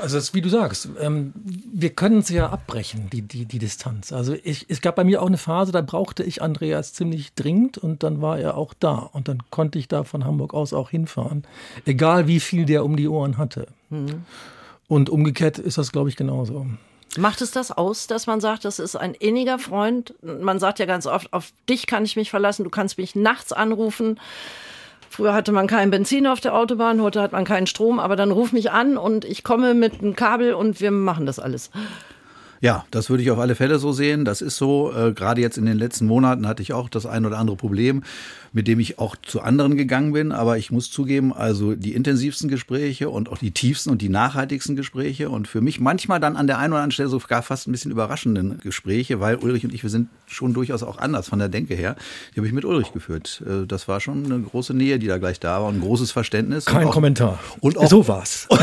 [0.00, 4.12] Also ist, wie du sagst, ähm, wir können es ja abbrechen, die, die, die Distanz.
[4.12, 7.78] Also ich, es gab bei mir auch eine Phase, da brauchte ich Andreas ziemlich dringend
[7.78, 8.94] und dann war er auch da.
[8.94, 11.44] Und dann konnte ich da von Hamburg aus auch hinfahren,
[11.84, 13.66] egal wie viel der um die Ohren hatte.
[13.90, 14.24] Mhm.
[14.88, 16.66] Und umgekehrt ist das, glaube ich, genauso.
[17.18, 20.14] Macht es das aus, dass man sagt, das ist ein inniger Freund?
[20.22, 23.52] Man sagt ja ganz oft, auf dich kann ich mich verlassen, du kannst mich nachts
[23.52, 24.20] anrufen.
[25.08, 28.30] Früher hatte man kein Benzin auf der Autobahn, heute hat man keinen Strom, aber dann
[28.30, 31.70] ruf mich an und ich komme mit einem Kabel und wir machen das alles.
[32.62, 34.26] Ja, das würde ich auf alle Fälle so sehen.
[34.26, 34.92] Das ist so.
[34.94, 38.02] Äh, gerade jetzt in den letzten Monaten hatte ich auch das ein oder andere Problem,
[38.52, 40.30] mit dem ich auch zu anderen gegangen bin.
[40.30, 44.76] Aber ich muss zugeben, also die intensivsten Gespräche und auch die tiefsten und die nachhaltigsten
[44.76, 47.72] Gespräche und für mich manchmal dann an der einen oder anderen Stelle sogar fast ein
[47.72, 51.48] bisschen überraschenden Gespräche, weil Ulrich und ich, wir sind schon durchaus auch anders von der
[51.48, 51.96] Denke her.
[52.34, 53.42] Die habe ich mit Ulrich geführt.
[53.46, 56.12] Äh, das war schon eine große Nähe, die da gleich da war und ein großes
[56.12, 56.66] Verständnis.
[56.66, 57.38] Kein auch, Kommentar.
[57.60, 58.46] Und auch, so war's.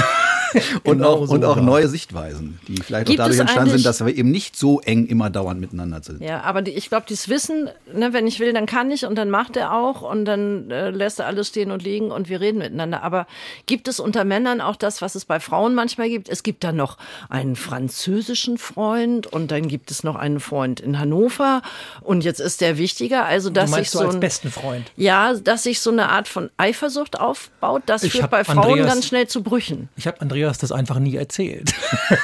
[0.84, 3.86] und, genau auch, so und auch neue Sichtweisen, die vielleicht Gibt auch dadurch entstanden sind,
[3.86, 6.22] dass wir eben nicht so eng immer dauernd miteinander sind.
[6.22, 9.16] Ja, aber die, ich glaube, dieses Wissen, ne, wenn ich will, dann kann ich und
[9.16, 12.42] dann macht er auch und dann äh, lässt er alles stehen und liegen und wir
[12.42, 13.04] reden miteinander.
[13.04, 13.28] Aber
[13.66, 16.30] gibt es unter Männern auch das, was es bei Frauen manchmal gibt?
[16.30, 16.98] Es gibt dann noch
[17.30, 21.62] einen französischen Freund und dann gibt es noch einen Freund in Hannover
[22.02, 24.92] und jetzt ist der wichtiger, also dass sich so ein, besten Freund.
[24.96, 28.88] Ja, dass sich so eine Art von Eifersucht aufbaut, das ich führt bei Frauen Andreas,
[28.88, 29.90] ganz schnell zu Brüchen.
[29.96, 31.74] Ich habe Andreas das einfach nie erzählt.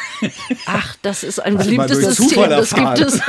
[0.65, 2.49] Ach, das ist ein beliebtes System.
[2.49, 3.19] Das gibt es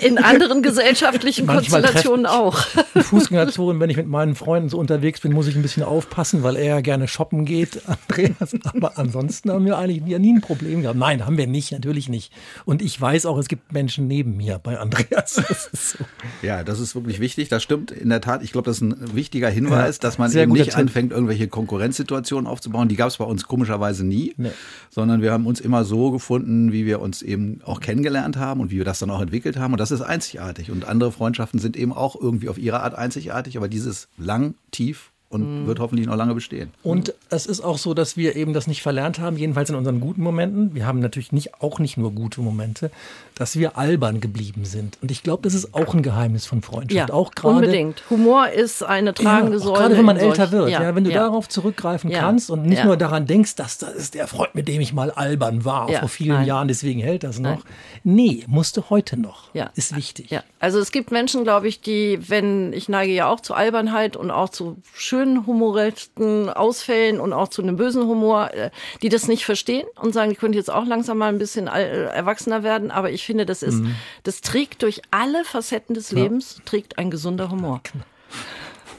[0.00, 2.58] in anderen gesellschaftlichen Manchmal Konstellationen auch.
[2.96, 6.56] Fußgängerzonen, wenn ich mit meinen Freunden so unterwegs bin, muss ich ein bisschen aufpassen, weil
[6.56, 8.54] er ja gerne shoppen geht, Andreas.
[8.64, 10.98] Aber ansonsten haben wir eigentlich nie, nie ein Problem gehabt.
[10.98, 12.32] Nein, haben wir nicht, natürlich nicht.
[12.64, 15.34] Und ich weiß auch, es gibt Menschen neben mir bei Andreas.
[15.48, 16.04] Das so.
[16.42, 17.48] Ja, das ist wirklich wichtig.
[17.48, 18.42] Das stimmt in der Tat.
[18.42, 20.78] Ich glaube, das ist ein wichtiger Hinweis, ja, dass man eben nicht Tipp.
[20.78, 22.88] anfängt, irgendwelche Konkurrenzsituationen aufzubauen.
[22.88, 24.50] Die gab es bei uns komischerweise nie, nee.
[24.90, 28.70] sondern wir haben uns immer so gefunden, wie wir uns eben auch kennengelernt haben und
[28.70, 29.72] wie wir das dann auch entwickelt haben.
[29.72, 30.70] Und das ist einzigartig.
[30.70, 35.12] Und andere Freundschaften sind eben auch irgendwie auf ihre Art einzigartig, aber dieses lang, tief
[35.30, 35.66] und mhm.
[35.66, 36.70] wird hoffentlich noch lange bestehen.
[36.82, 40.00] Und es ist auch so, dass wir eben das nicht verlernt haben, jedenfalls in unseren
[40.00, 40.74] guten Momenten.
[40.74, 42.90] Wir haben natürlich nicht, auch nicht nur gute Momente,
[43.34, 44.96] dass wir albern geblieben sind.
[45.02, 47.10] Und ich glaube, das ist auch ein Geheimnis von Freundschaft.
[47.10, 48.02] Ja, auch grade, unbedingt.
[48.08, 49.78] Humor ist eine tragende ja, Säule.
[49.78, 50.70] Gerade wenn man älter wird.
[50.70, 51.24] Ja, ja, wenn du ja.
[51.24, 54.80] darauf zurückgreifen kannst und nicht nur daran denkst, dass das ist der Freund, mit dem
[54.80, 56.46] ich mal albern war vor vielen Nein.
[56.46, 57.64] Jahren, deswegen hält das noch.
[57.64, 57.74] Nein.
[58.02, 59.54] Nee, musste heute noch.
[59.54, 59.70] Ja.
[59.74, 60.30] Ist wichtig.
[60.30, 60.42] Ja.
[60.58, 64.30] Also es gibt Menschen, glaube ich, die, wenn, ich neige ja auch zu Albernheit und
[64.30, 68.70] auch zu schön schönen humoresken Ausfällen und auch zu einem bösen Humor, äh,
[69.02, 72.04] die das nicht verstehen und sagen, ich könnte jetzt auch langsam mal ein bisschen äh,
[72.04, 72.90] erwachsener werden.
[72.90, 73.94] Aber ich finde, das ist, mhm.
[74.22, 76.64] das trägt durch alle Facetten des Lebens, ja.
[76.64, 77.80] trägt ein gesunder Humor.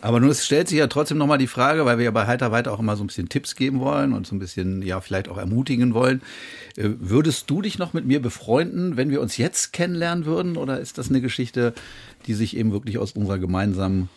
[0.02, 2.72] Aber nun stellt sich ja trotzdem nochmal die Frage, weil wir ja bei Heiter weiter
[2.72, 5.38] auch immer so ein bisschen Tipps geben wollen und so ein bisschen, ja, vielleicht auch
[5.38, 6.22] ermutigen wollen.
[6.76, 10.58] Äh, würdest du dich noch mit mir befreunden, wenn wir uns jetzt kennenlernen würden?
[10.58, 11.74] Oder ist das eine Geschichte,
[12.28, 14.10] die sich eben wirklich aus unserer gemeinsamen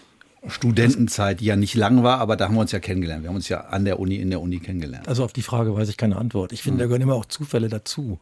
[0.48, 3.22] Studentenzeit, die ja nicht lang war, aber da haben wir uns ja kennengelernt.
[3.22, 5.07] Wir haben uns ja an der Uni, in der Uni kennengelernt.
[5.07, 6.52] Also auf die Frage weiß ich keine Antwort.
[6.52, 8.18] Ich finde, da gehören immer auch Zufälle dazu.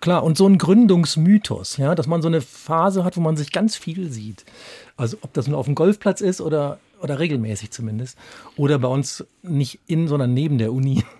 [0.00, 3.50] Klar, und so ein Gründungsmythos, ja, dass man so eine Phase hat, wo man sich
[3.50, 4.44] ganz viel sieht.
[4.96, 8.16] Also ob das nur auf dem Golfplatz ist oder, oder regelmäßig zumindest.
[8.56, 11.04] Oder bei uns nicht in, sondern neben der Uni.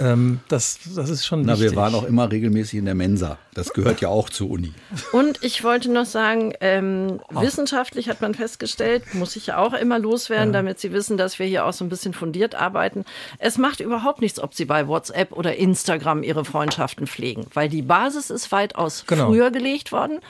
[0.00, 1.72] Ähm, das, das ist schon Na, wichtig.
[1.72, 3.36] wir waren auch immer regelmäßig in der Mensa.
[3.56, 4.74] Das gehört ja auch zur Uni.
[5.12, 9.98] Und ich wollte noch sagen, ähm, wissenschaftlich hat man festgestellt, muss ich ja auch immer
[9.98, 13.06] loswerden, damit Sie wissen, dass wir hier auch so ein bisschen fundiert arbeiten.
[13.38, 17.80] Es macht überhaupt nichts, ob Sie bei WhatsApp oder Instagram Ihre Freundschaften pflegen, weil die
[17.80, 19.28] Basis ist weitaus Genau.
[19.28, 20.20] früher gelegt worden.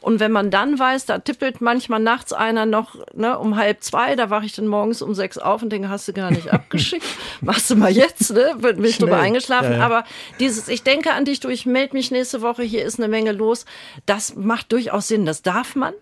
[0.00, 4.14] Und wenn man dann weiß, da tippelt manchmal nachts einer noch ne, um halb zwei,
[4.14, 7.04] da wache ich dann morgens um sechs auf und denke, hast du gar nicht abgeschickt?
[7.40, 8.54] Machst du mal jetzt, ne?
[8.60, 9.72] Bin ich drüber eingeschlafen.
[9.72, 9.84] Ja, ja.
[9.84, 10.04] Aber
[10.38, 13.32] dieses, ich denke an dich, du, ich melde mich nächste Woche, hier ist eine Menge
[13.32, 13.64] los,
[14.06, 15.94] das macht durchaus Sinn, das darf man.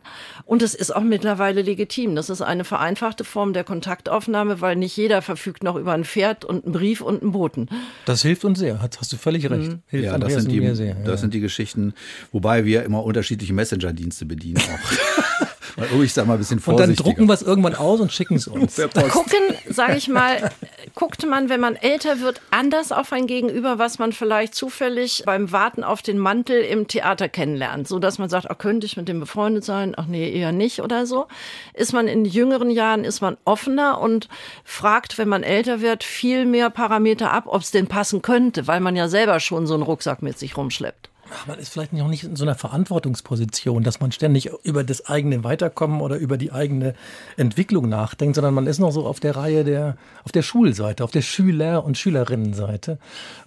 [0.44, 2.14] Und es ist auch mittlerweile legitim.
[2.14, 6.44] Das ist eine vereinfachte Form der Kontaktaufnahme, weil nicht jeder verfügt noch über ein Pferd
[6.44, 7.68] und einen Brief und einen Boten.
[8.04, 9.76] Das hilft uns sehr, hast, hast du völlig recht.
[9.86, 10.94] Hilft Ja, das sind, die, sehr.
[10.94, 11.16] das ja.
[11.16, 11.94] sind die Geschichten,
[12.32, 15.46] wobei wir immer unterschiedliche Messenger-Dienste bedienen auch.
[15.76, 18.12] Weil Uli ist da mal ein bisschen und dann drucken wir es irgendwann aus und
[18.12, 18.76] schicken es uns.
[18.76, 20.50] Gucken, sage ich mal,
[20.94, 25.50] guckt man, wenn man älter wird, anders auf ein Gegenüber, was man vielleicht zufällig beim
[25.50, 29.08] Warten auf den Mantel im Theater kennenlernt, so dass man sagt, ach, könnte ich mit
[29.08, 29.94] dem befreundet sein?
[29.96, 31.26] Ach nee, eher nicht oder so.
[31.72, 34.28] Ist man in jüngeren Jahren ist man offener und
[34.64, 38.80] fragt, wenn man älter wird, viel mehr Parameter ab, ob es denn passen könnte, weil
[38.80, 41.10] man ja selber schon so einen Rucksack mit sich rumschleppt.
[41.36, 45.06] Ach, Man ist vielleicht noch nicht in so einer Verantwortungsposition, dass man ständig über das
[45.06, 46.94] eigene Weiterkommen oder über die eigene
[47.36, 51.10] Entwicklung nachdenkt, sondern man ist noch so auf der Reihe der, auf der Schulseite, auf
[51.10, 52.98] der Schüler- und Schülerinnenseite.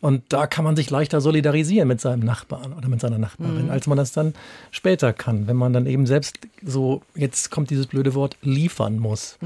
[0.02, 3.88] Und da kann man sich leichter solidarisieren mit seinem Nachbarn oder mit seiner Nachbarin, als
[3.88, 4.34] man das dann
[4.72, 9.38] später kann, wenn man dann eben selbst so, jetzt kommt dieses blöde Wort, liefern muss.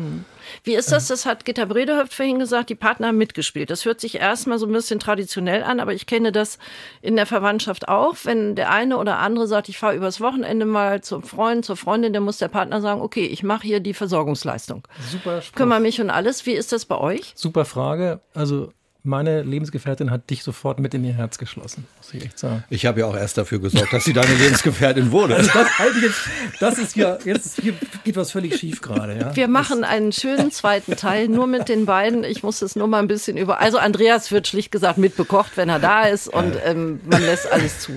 [0.63, 1.07] Wie ist das?
[1.07, 3.69] Das hat Gitta Bredehöft vorhin gesagt, die Partner haben mitgespielt.
[3.69, 6.57] Das hört sich erstmal so ein bisschen traditionell an, aber ich kenne das
[7.01, 8.15] in der Verwandtschaft auch.
[8.23, 12.13] Wenn der eine oder andere sagt, ich fahre übers Wochenende mal zum Freund, zur Freundin,
[12.13, 14.87] dann muss der Partner sagen, okay, ich mache hier die Versorgungsleistung.
[15.09, 15.57] Super Spruch.
[15.57, 16.45] Kümmere mich um alles.
[16.45, 17.33] Wie ist das bei euch?
[17.35, 18.19] Super Frage.
[18.33, 18.71] Also
[19.03, 22.63] meine Lebensgefährtin hat dich sofort mit in ihr Herz geschlossen, muss ich echt sagen.
[22.69, 25.35] Ich habe ja auch erst dafür gesorgt, dass sie deine Lebensgefährtin wurde.
[25.35, 26.19] Das, halte ich jetzt,
[26.59, 29.17] das ist ja, jetzt hier geht was völlig schief gerade.
[29.17, 29.35] Ja?
[29.35, 32.23] Wir machen einen schönen zweiten Teil nur mit den beiden.
[32.23, 33.59] Ich muss es nur mal ein bisschen über.
[33.59, 37.79] Also Andreas wird schlicht gesagt mitbekocht, wenn er da ist und ähm, man lässt alles
[37.79, 37.93] zu.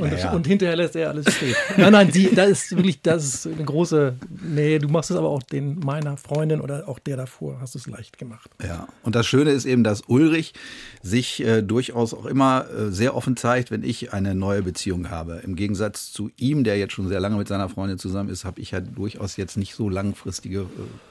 [0.00, 0.32] Und, Naja.
[0.32, 1.54] und hinterher lässt er alles stehen.
[1.76, 4.14] Nein, nein, sie, das ist wirklich, das ist eine große.
[4.42, 7.78] Nee, du machst es aber auch den meiner Freundin oder auch der davor, hast du
[7.78, 8.50] es leicht gemacht.
[8.64, 10.54] Ja, und das Schöne ist eben, dass Ulrich
[11.02, 15.40] sich äh, durchaus auch immer äh, sehr offen zeigt, wenn ich eine neue Beziehung habe.
[15.44, 18.60] Im Gegensatz zu ihm, der jetzt schon sehr lange mit seiner Freundin zusammen ist, habe
[18.60, 20.66] ich ja durchaus jetzt nicht so langfristige äh,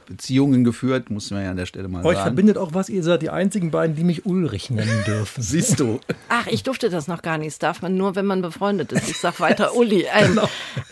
[0.06, 2.28] Beziehungen geführt, muss man ja an der Stelle mal Euch sagen.
[2.28, 5.42] verbindet auch was, ihr seid die einzigen beiden, die mich Ulrich nennen dürfen.
[5.44, 6.00] Siehst du.
[6.30, 7.48] Ach, ich durfte das noch gar nicht.
[7.52, 9.10] Das darf man nur, wenn man befreundet ist.
[9.10, 10.06] Ich sag weiter Uli.
[10.14, 10.40] Ähm,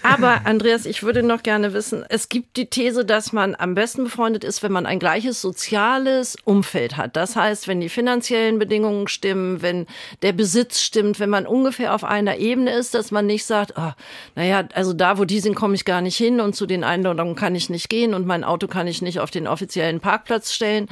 [0.03, 4.05] Aber Andreas, ich würde noch gerne wissen, es gibt die These, dass man am besten
[4.05, 7.15] befreundet ist, wenn man ein gleiches soziales Umfeld hat.
[7.15, 9.85] Das heißt, wenn die finanziellen Bedingungen stimmen, wenn
[10.21, 13.95] der Besitz stimmt, wenn man ungefähr auf einer Ebene ist, dass man nicht sagt, ah,
[14.35, 17.35] naja, also da, wo die sind, komme ich gar nicht hin und zu den Einladungen
[17.35, 20.87] kann ich nicht gehen und mein Auto kann ich nicht auf den offiziellen Parkplatz stellen.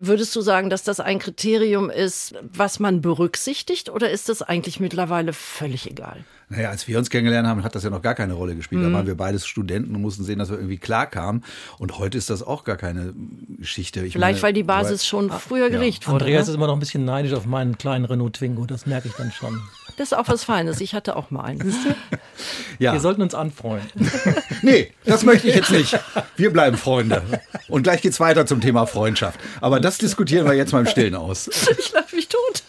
[0.00, 4.80] Würdest du sagen, dass das ein Kriterium ist, was man berücksichtigt oder ist das eigentlich
[4.80, 6.24] mittlerweile völlig egal?
[6.48, 8.82] Naja, als wir uns kennengelernt haben, hat das ja noch gar keine Rolle gespielt.
[8.82, 8.86] Mhm.
[8.90, 11.42] Da waren wir beides Studenten und mussten sehen, dass wir irgendwie klarkamen.
[11.78, 13.14] Und heute ist das auch gar keine
[13.58, 14.04] Geschichte.
[14.04, 16.24] Ich Vielleicht, meine, weil die Basis schon früher gelegt wurde.
[16.24, 16.52] Andreas Ne?
[16.52, 19.32] ist immer noch ein bisschen neidisch auf meinen kleinen Renault Twingo, das merke ich dann
[19.32, 19.60] schon.
[19.96, 20.80] Das ist auch was Feines.
[20.80, 21.74] Ich hatte auch mal einen.
[22.80, 22.92] Ja.
[22.92, 24.10] Wir sollten uns anfreunden.
[24.62, 25.96] Nee, das möchte ich jetzt nicht.
[26.36, 27.22] Wir bleiben Freunde.
[27.68, 29.38] Und gleich geht's weiter zum Thema Freundschaft.
[29.60, 31.48] Aber das diskutieren wir jetzt mal im Stillen aus.
[31.78, 32.63] Ich lach mich tot.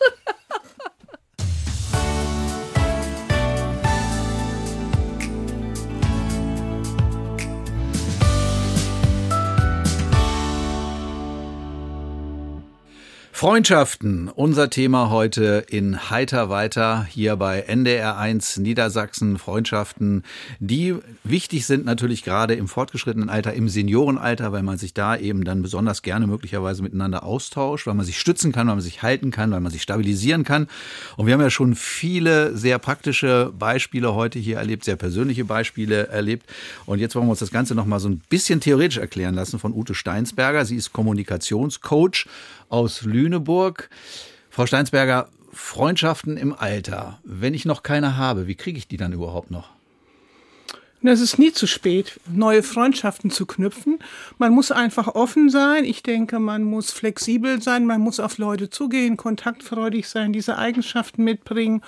[13.35, 19.37] Freundschaften, unser Thema heute in Heiter weiter hier bei NDR1 Niedersachsen.
[19.37, 20.23] Freundschaften,
[20.59, 20.95] die
[21.25, 25.61] wichtig sind natürlich gerade im fortgeschrittenen Alter, im Seniorenalter, weil man sich da eben dann
[25.61, 29.51] besonders gerne möglicherweise miteinander austauscht, weil man sich stützen kann, weil man sich halten kann,
[29.51, 30.67] weil man sich stabilisieren kann.
[31.17, 36.07] Und wir haben ja schon viele sehr praktische Beispiele heute hier erlebt, sehr persönliche Beispiele
[36.07, 36.49] erlebt.
[36.85, 39.59] Und jetzt wollen wir uns das Ganze noch mal so ein bisschen theoretisch erklären lassen
[39.59, 40.63] von Ute Steinsberger.
[40.63, 42.27] Sie ist Kommunikationscoach
[42.69, 43.89] aus Lüneburg.
[44.49, 47.19] Frau Steinsberger, Freundschaften im Alter.
[47.23, 49.74] Wenn ich noch keine habe, wie kriege ich die dann überhaupt noch?
[51.05, 53.99] Und es ist nie zu spät, neue Freundschaften zu knüpfen.
[54.39, 55.85] Man muss einfach offen sein.
[55.85, 57.85] Ich denke, man muss flexibel sein.
[57.85, 61.83] Man muss auf Leute zugehen, kontaktfreudig sein, diese Eigenschaften mitbringen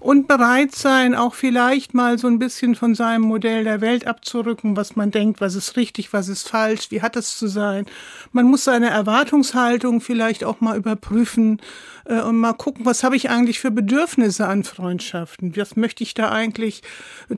[0.00, 4.76] und bereit sein, auch vielleicht mal so ein bisschen von seinem Modell der Welt abzurücken,
[4.76, 7.86] was man denkt, was ist richtig, was ist falsch, wie hat es zu sein.
[8.32, 11.60] Man muss seine Erwartungshaltung vielleicht auch mal überprüfen
[12.04, 16.14] äh, und mal gucken, was habe ich eigentlich für Bedürfnisse an Freundschaften, was möchte ich
[16.14, 16.82] da eigentlich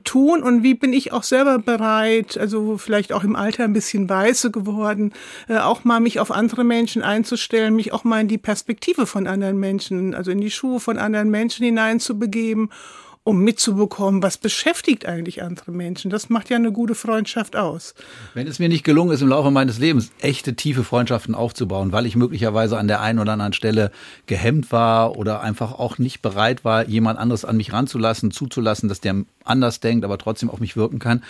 [0.03, 4.09] tun und wie bin ich auch selber bereit, also vielleicht auch im Alter ein bisschen
[4.09, 5.13] weiße geworden,
[5.47, 9.27] äh, auch mal mich auf andere Menschen einzustellen, mich auch mal in die Perspektive von
[9.27, 12.69] anderen Menschen, also in die Schuhe von anderen Menschen hineinzubegeben geben,
[13.23, 16.09] um mitzubekommen, was beschäftigt eigentlich andere Menschen.
[16.09, 17.93] Das macht ja eine gute Freundschaft aus.
[18.33, 22.05] Wenn es mir nicht gelungen ist, im Laufe meines Lebens echte, tiefe Freundschaften aufzubauen, weil
[22.05, 23.91] ich möglicherweise an der einen oder anderen Stelle
[24.25, 29.01] gehemmt war oder einfach auch nicht bereit war, jemand anderes an mich ranzulassen, zuzulassen, dass
[29.01, 31.23] der anders denkt, aber trotzdem auf mich wirken kann,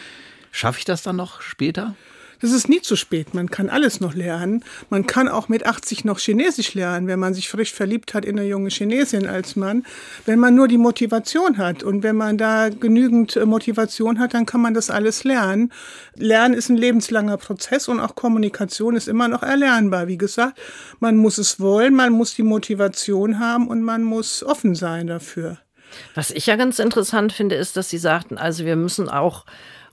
[0.52, 1.96] schaffe ich das dann noch später?
[2.42, 3.34] Das ist nie zu spät.
[3.34, 4.64] Man kann alles noch lernen.
[4.90, 8.40] Man kann auch mit 80 noch Chinesisch lernen, wenn man sich frisch verliebt hat in
[8.40, 9.86] eine junge Chinesin als Mann.
[10.26, 14.46] Wenn man nur die Motivation hat und wenn man da genügend äh, Motivation hat, dann
[14.46, 15.72] kann man das alles lernen.
[16.16, 20.08] Lernen ist ein lebenslanger Prozess und auch Kommunikation ist immer noch erlernbar.
[20.08, 20.60] Wie gesagt,
[21.00, 25.58] man muss es wollen, man muss die Motivation haben und man muss offen sein dafür.
[26.16, 29.46] Was ich ja ganz interessant finde, ist, dass Sie sagten, also wir müssen auch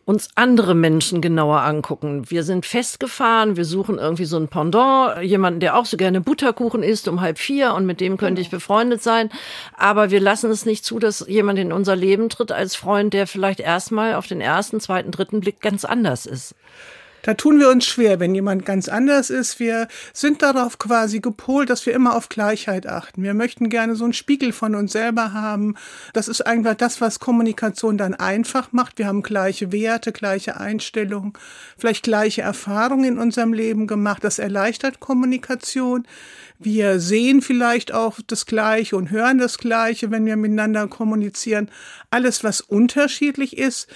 [0.07, 2.31] uns andere Menschen genauer angucken.
[2.31, 6.85] Wir sind festgefahren, wir suchen irgendwie so ein Pendant, jemanden, der auch so gerne Butterkuchen
[6.85, 9.31] isst um halb vier und mit dem könnte ich befreundet sein.
[9.77, 13.27] Aber wir lassen es nicht zu, dass jemand in unser Leben tritt als Freund, der
[13.27, 16.55] vielleicht erstmal auf den ersten, zweiten, dritten Blick ganz anders ist.
[17.27, 19.59] Da tun wir uns schwer, wenn jemand ganz anders ist.
[19.59, 23.24] Wir sind darauf quasi gepolt, dass wir immer auf Gleichheit achten.
[23.24, 25.74] Wir möchten gerne so einen Spiegel von uns selber haben.
[26.12, 29.01] Das ist einfach das, was Kommunikation dann einfach macht.
[29.01, 31.33] Wir haben gleiche Werte, gleiche Einstellungen,
[31.77, 34.22] vielleicht gleiche Erfahrungen in unserem Leben gemacht.
[34.22, 36.07] Das erleichtert Kommunikation.
[36.61, 41.72] Wir sehen vielleicht auch das Gleiche und hören das Gleiche, wenn wir miteinander kommunizieren.
[42.11, 43.89] Alles, was unterschiedlich ist,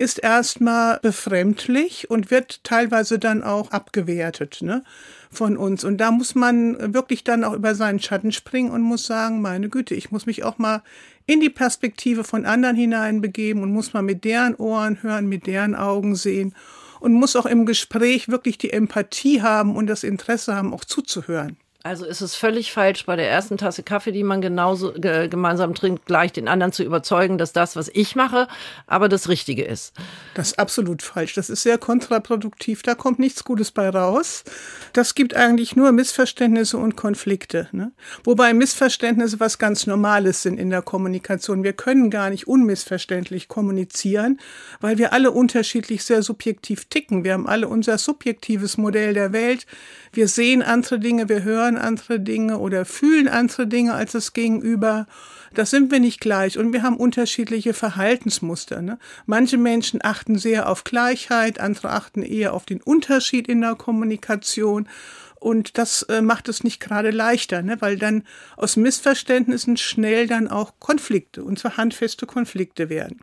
[0.00, 4.82] ist erstmal befremdlich und wird teilweise dann auch abgewertet ne,
[5.30, 5.84] von uns.
[5.84, 9.68] Und da muss man wirklich dann auch über seinen Schatten springen und muss sagen, meine
[9.68, 10.82] Güte, ich muss mich auch mal
[11.26, 15.74] in die Perspektive von anderen hineinbegeben und muss mal mit deren Ohren hören, mit deren
[15.74, 16.54] Augen sehen
[17.00, 21.58] und muss auch im Gespräch wirklich die Empathie haben und das Interesse haben, auch zuzuhören.
[21.82, 25.74] Also ist es völlig falsch, bei der ersten Tasse Kaffee, die man genauso ge gemeinsam
[25.74, 28.48] trinkt, gleich den anderen zu überzeugen, dass das, was ich mache,
[28.86, 29.94] aber das Richtige ist.
[30.34, 31.32] Das ist absolut falsch.
[31.32, 32.82] Das ist sehr kontraproduktiv.
[32.82, 34.44] Da kommt nichts Gutes bei raus.
[34.92, 37.68] Das gibt eigentlich nur Missverständnisse und Konflikte.
[37.72, 37.92] Ne?
[38.24, 41.64] Wobei Missverständnisse was ganz Normales sind in der Kommunikation.
[41.64, 44.38] Wir können gar nicht unmissverständlich kommunizieren,
[44.82, 47.24] weil wir alle unterschiedlich sehr subjektiv ticken.
[47.24, 49.66] Wir haben alle unser subjektives Modell der Welt.
[50.12, 55.06] Wir sehen andere Dinge, wir hören andere Dinge oder fühlen andere Dinge als das Gegenüber.
[55.54, 58.82] Das sind wir nicht gleich und wir haben unterschiedliche Verhaltensmuster.
[58.82, 58.98] Ne?
[59.26, 64.88] Manche Menschen achten sehr auf Gleichheit, andere achten eher auf den Unterschied in der Kommunikation.
[65.36, 67.76] Und das äh, macht es nicht gerade leichter, ne?
[67.80, 68.24] weil dann
[68.56, 73.20] aus Missverständnissen schnell dann auch Konflikte, und zwar handfeste Konflikte werden.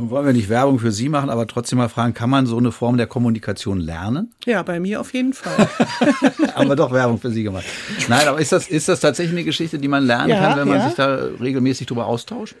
[0.00, 2.56] Nun wollen wir nicht Werbung für Sie machen, aber trotzdem mal fragen, kann man so
[2.56, 4.32] eine Form der Kommunikation lernen?
[4.46, 5.68] Ja, bei mir auf jeden Fall.
[6.54, 7.66] Haben wir doch Werbung für Sie gemacht.
[8.08, 10.68] Nein, aber ist das, ist das tatsächlich eine Geschichte, die man lernen ja, kann, wenn
[10.68, 10.86] man ja.
[10.86, 12.54] sich da regelmäßig drüber austauscht?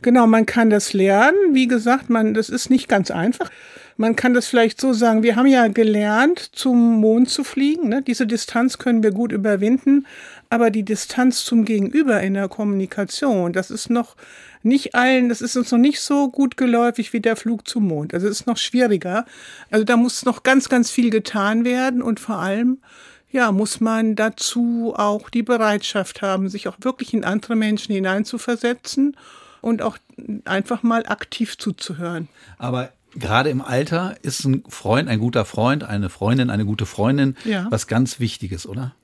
[0.00, 1.36] Genau, man kann das lernen.
[1.52, 3.50] Wie gesagt, man, das ist nicht ganz einfach.
[3.98, 7.90] Man kann das vielleicht so sagen, wir haben ja gelernt, zum Mond zu fliegen.
[7.90, 8.00] Ne?
[8.00, 10.06] Diese Distanz können wir gut überwinden,
[10.52, 14.16] aber die Distanz zum Gegenüber in der Kommunikation, das ist noch
[14.62, 18.12] nicht allen, das ist uns noch nicht so gut geläufig wie der Flug zum Mond.
[18.12, 19.24] Also es ist noch schwieriger.
[19.70, 22.82] Also da muss noch ganz, ganz viel getan werden und vor allem
[23.30, 29.16] ja, muss man dazu auch die Bereitschaft haben, sich auch wirklich in andere Menschen hineinzuversetzen
[29.62, 29.96] und auch
[30.44, 32.28] einfach mal aktiv zuzuhören.
[32.58, 37.36] Aber gerade im Alter ist ein Freund, ein guter Freund, eine Freundin, eine gute Freundin
[37.44, 37.66] ja.
[37.70, 38.94] was ganz Wichtiges, oder?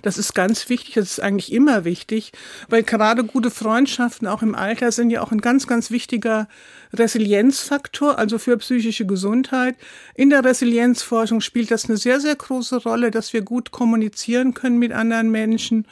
[0.00, 2.32] Das ist ganz wichtig, das ist eigentlich immer wichtig,
[2.68, 6.48] weil gerade gute Freundschaften auch im Alter sind ja auch ein ganz, ganz wichtiger
[6.94, 9.76] Resilienzfaktor, also für psychische Gesundheit.
[10.14, 14.78] In der Resilienzforschung spielt das eine sehr, sehr große Rolle, dass wir gut kommunizieren können
[14.78, 15.86] mit anderen Menschen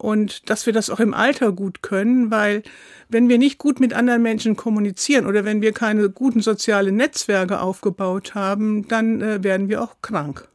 [0.00, 2.62] und dass wir das auch im Alter gut können, weil
[3.08, 7.60] wenn wir nicht gut mit anderen Menschen kommunizieren oder wenn wir keine guten sozialen Netzwerke
[7.60, 10.48] aufgebaut haben, dann äh, werden wir auch krank.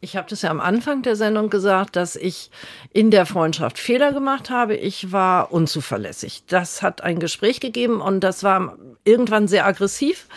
[0.00, 2.50] Ich habe das ja am Anfang der Sendung gesagt, dass ich
[2.92, 4.76] in der Freundschaft Fehler gemacht habe.
[4.76, 6.44] Ich war unzuverlässig.
[6.46, 10.28] Das hat ein Gespräch gegeben und das war irgendwann sehr aggressiv.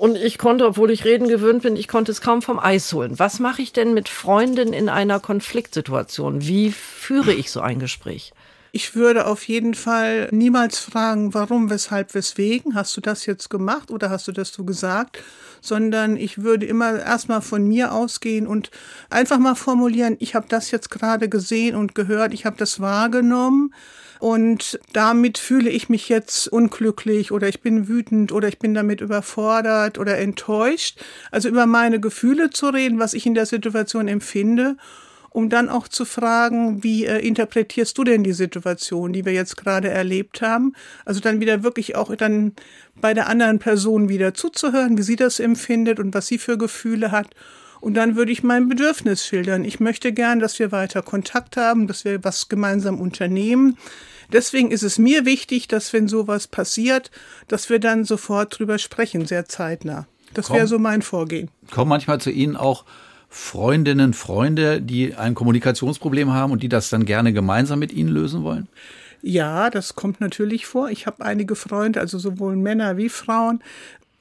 [0.00, 3.18] Und ich konnte, obwohl ich reden gewöhnt bin, ich konnte es kaum vom Eis holen.
[3.18, 6.40] Was mache ich denn mit Freunden in einer Konfliktsituation?
[6.40, 8.32] Wie führe ich so ein Gespräch?
[8.72, 12.74] Ich würde auf jeden Fall niemals fragen, warum, weshalb, weswegen.
[12.74, 15.22] Hast du das jetzt gemacht oder hast du das so gesagt?
[15.60, 18.70] Sondern ich würde immer erstmal von mir ausgehen und
[19.10, 23.74] einfach mal formulieren, ich habe das jetzt gerade gesehen und gehört, ich habe das wahrgenommen.
[24.20, 29.00] Und damit fühle ich mich jetzt unglücklich oder ich bin wütend oder ich bin damit
[29.00, 31.00] überfordert oder enttäuscht.
[31.30, 34.76] Also über meine Gefühle zu reden, was ich in der Situation empfinde
[35.30, 39.56] um dann auch zu fragen, wie äh, interpretierst du denn die Situation, die wir jetzt
[39.56, 40.74] gerade erlebt haben?
[41.04, 42.52] Also dann wieder wirklich auch dann
[43.00, 47.12] bei der anderen Person wieder zuzuhören, wie sie das empfindet und was sie für Gefühle
[47.12, 47.28] hat.
[47.80, 49.64] Und dann würde ich mein Bedürfnis schildern.
[49.64, 53.78] Ich möchte gern, dass wir weiter Kontakt haben, dass wir was gemeinsam unternehmen.
[54.32, 57.10] Deswegen ist es mir wichtig, dass wenn sowas passiert,
[57.48, 60.06] dass wir dann sofort drüber sprechen, sehr zeitnah.
[60.34, 61.50] Das wäre so mein Vorgehen.
[61.70, 62.84] Kommt manchmal zu Ihnen auch
[63.28, 68.42] Freundinnen, Freunde, die ein Kommunikationsproblem haben und die das dann gerne gemeinsam mit Ihnen lösen
[68.42, 68.68] wollen?
[69.22, 70.90] Ja, das kommt natürlich vor.
[70.90, 73.62] Ich habe einige Freunde, also sowohl Männer wie Frauen,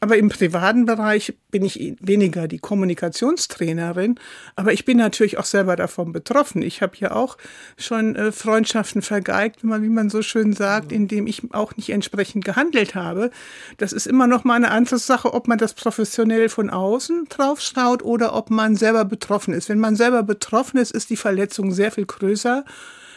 [0.02, 4.18] aber im privaten Bereich bin ich weniger die Kommunikationstrainerin,
[4.56, 6.62] aber ich bin natürlich auch selber davon betroffen.
[6.62, 7.38] Ich habe ja auch
[7.78, 11.90] schon äh, Freundschaften vergeigt, wie man, wie man so schön sagt, indem ich auch nicht
[11.90, 13.30] entsprechend gehandelt habe.
[13.78, 17.60] Das ist immer noch mal eine andere Sache, ob man das professionell von außen drauf
[17.60, 19.68] schaut oder ob man selber betroffen ist.
[19.68, 22.64] Wenn man selber betroffen ist, ist die Verletzung sehr viel größer.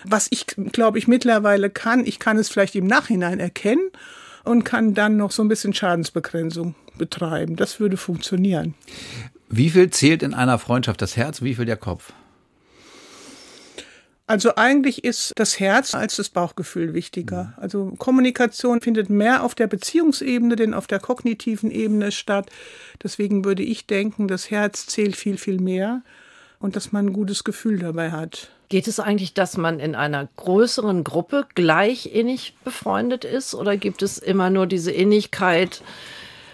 [0.04, 3.90] Was ich, glaube ich, mittlerweile kann, ich kann es vielleicht im Nachhinein erkennen
[4.44, 7.56] und kann dann noch so ein bisschen Schadensbegrenzung betreiben.
[7.56, 8.74] Das würde funktionieren.
[9.48, 12.12] Wie viel zählt in einer Freundschaft das Herz, wie viel der Kopf?
[14.26, 17.52] Also eigentlich ist das Herz als das Bauchgefühl wichtiger.
[17.58, 22.48] Also Kommunikation findet mehr auf der Beziehungsebene, denn auf der kognitiven Ebene statt.
[23.02, 26.02] Deswegen würde ich denken, das Herz zählt viel, viel mehr
[26.60, 28.48] und dass man ein gutes Gefühl dabei hat.
[28.72, 34.00] Geht es eigentlich, dass man in einer größeren Gruppe gleich innig befreundet ist oder gibt
[34.00, 35.82] es immer nur diese Innigkeit,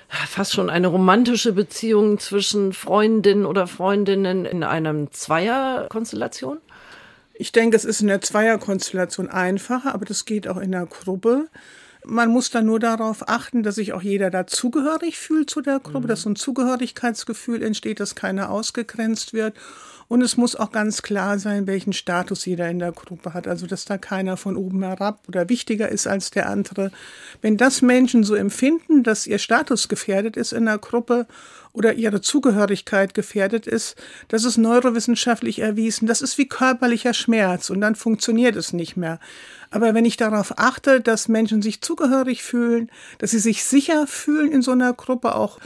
[0.09, 6.59] fast schon eine romantische Beziehung zwischen Freundinnen oder Freundinnen in einem Zweierkonstellation?
[7.35, 11.47] Ich denke, es ist in der Zweierkonstellation einfacher, aber das geht auch in der Gruppe.
[12.05, 16.01] Man muss dann nur darauf achten, dass sich auch jeder dazugehörig fühlt zu der Gruppe,
[16.01, 16.09] mhm.
[16.09, 19.55] dass so ein Zugehörigkeitsgefühl entsteht, dass keiner ausgegrenzt wird.
[20.09, 23.47] Und es muss auch ganz klar sein, welchen Status jeder in der Gruppe hat.
[23.47, 26.91] Also, dass da keiner von oben herab oder wichtiger ist als der andere.
[27.43, 31.27] Wenn das Menschen so empfinden, dass ihr Status gefährdet ist in der Gruppe
[31.73, 33.97] oder ihre Zugehörigkeit gefährdet ist,
[34.29, 36.07] das ist neurowissenschaftlich erwiesen.
[36.07, 39.21] Das ist wie körperlicher Schmerz und dann funktioniert es nicht mehr.
[39.71, 44.51] Aber wenn ich darauf achte, dass Menschen sich zugehörig fühlen, dass sie sich sicher fühlen
[44.51, 45.59] in so einer Gruppe, auch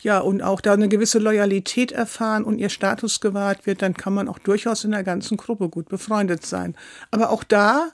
[0.00, 4.14] ja, und auch da eine gewisse Loyalität erfahren und ihr Status gewahrt wird, dann kann
[4.14, 6.76] man auch durchaus in der ganzen Gruppe gut befreundet sein.
[7.10, 7.88] Aber auch da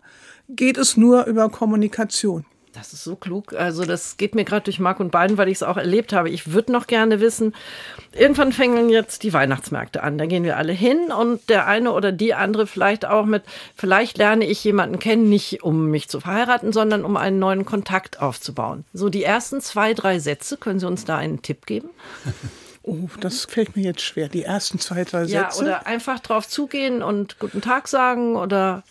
[0.49, 2.45] geht es nur über Kommunikation.
[2.73, 3.53] Das ist so klug.
[3.53, 6.31] Also das geht mir gerade durch Mark und Bein, weil ich es auch erlebt habe.
[6.31, 7.55] Ich würde noch gerne wissen,
[8.13, 10.17] irgendwann fängen jetzt die Weihnachtsmärkte an.
[10.17, 13.43] Da gehen wir alle hin und der eine oder die andere vielleicht auch mit,
[13.75, 18.21] vielleicht lerne ich jemanden kennen, nicht um mich zu verheiraten, sondern um einen neuen Kontakt
[18.23, 18.85] aufzubauen.
[18.95, 21.91] So die ersten zwei, drei Sätze, können Sie uns da einen Tipp geben?
[22.85, 24.29] Oh, das fällt mir jetzt schwer.
[24.29, 25.35] Die ersten zwei, drei Sätze.
[25.35, 28.83] Ja, oder einfach drauf zugehen und guten Tag sagen oder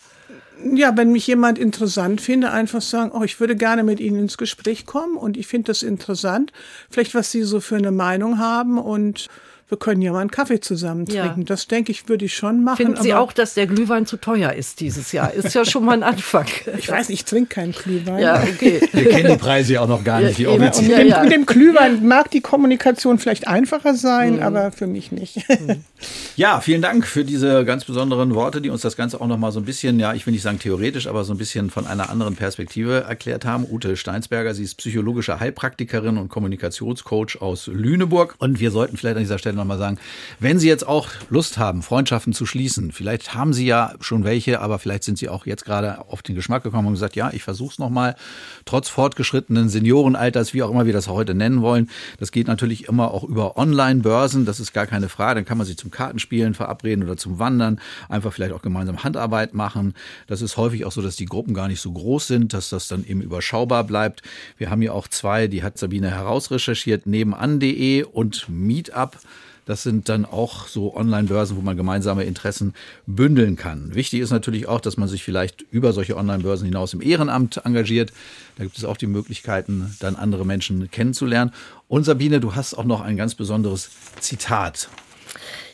[0.74, 4.38] ja, wenn mich jemand interessant finde, einfach sagen, oh, ich würde gerne mit Ihnen ins
[4.38, 6.52] Gespräch kommen und ich finde das interessant.
[6.90, 9.28] Vielleicht, was Sie so für eine Meinung haben und
[9.72, 11.40] wir können ja mal einen Kaffee zusammen trinken.
[11.40, 11.46] Ja.
[11.46, 12.76] Das denke ich, würde ich schon machen.
[12.76, 15.32] Finden Sie auch, dass der Glühwein zu teuer ist dieses Jahr?
[15.32, 16.44] Ist ja schon mal ein Anfang.
[16.78, 18.22] ich weiß, ich trinke keinen Glühwein.
[18.22, 18.86] Ja, okay.
[18.92, 20.38] Wir kennen die Preise ja auch noch gar nicht.
[20.38, 21.24] Ja, und ja, dem, ja.
[21.24, 24.42] dem Glühwein mag die Kommunikation vielleicht einfacher sein, mhm.
[24.42, 25.40] aber für mich nicht.
[26.36, 29.52] ja, vielen Dank für diese ganz besonderen Worte, die uns das Ganze auch noch mal
[29.52, 32.10] so ein bisschen, ja, ich will nicht sagen theoretisch, aber so ein bisschen von einer
[32.10, 33.66] anderen Perspektive erklärt haben.
[33.70, 38.34] Ute Steinsberger, sie ist psychologische Heilpraktikerin und Kommunikationscoach aus Lüneburg.
[38.36, 39.98] Und wir sollten vielleicht an dieser Stelle nochmal sagen,
[40.40, 44.60] wenn Sie jetzt auch Lust haben, Freundschaften zu schließen, vielleicht haben Sie ja schon welche,
[44.60, 47.42] aber vielleicht sind Sie auch jetzt gerade auf den Geschmack gekommen und gesagt, ja, ich
[47.42, 48.16] versuche es nochmal,
[48.64, 51.88] trotz fortgeschrittenen Seniorenalters, wie auch immer wir das heute nennen wollen.
[52.18, 55.36] Das geht natürlich immer auch über Online-Börsen, das ist gar keine Frage.
[55.36, 59.54] Dann kann man sich zum Kartenspielen verabreden oder zum Wandern, einfach vielleicht auch gemeinsam Handarbeit
[59.54, 59.94] machen.
[60.26, 62.88] Das ist häufig auch so, dass die Gruppen gar nicht so groß sind, dass das
[62.88, 64.22] dann eben überschaubar bleibt.
[64.58, 69.18] Wir haben hier auch zwei, die hat Sabine herausrecherchiert, nebenan.de und Meetup
[69.64, 72.74] Das sind dann auch so Online-Börsen, wo man gemeinsame Interessen
[73.06, 73.94] bündeln kann.
[73.94, 78.12] Wichtig ist natürlich auch, dass man sich vielleicht über solche Online-Börsen hinaus im Ehrenamt engagiert.
[78.56, 81.52] Da gibt es auch die Möglichkeiten, dann andere Menschen kennenzulernen.
[81.88, 83.90] Und Sabine, du hast auch noch ein ganz besonderes
[84.20, 84.88] Zitat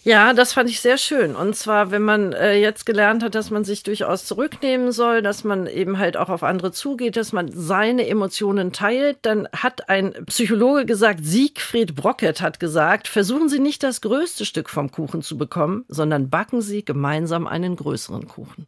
[0.04, 1.36] ja, das fand ich sehr schön.
[1.36, 5.44] Und zwar, wenn man äh, jetzt gelernt hat, dass man sich durchaus zurücknehmen soll, dass
[5.44, 10.14] man eben halt auch auf andere zugeht, dass man seine Emotionen teilt, dann hat ein
[10.26, 15.36] Psychologe gesagt, Siegfried Brockett hat gesagt, versuchen Sie nicht das größte Stück vom Kuchen zu
[15.36, 18.66] bekommen, sondern backen Sie gemeinsam einen größeren Kuchen.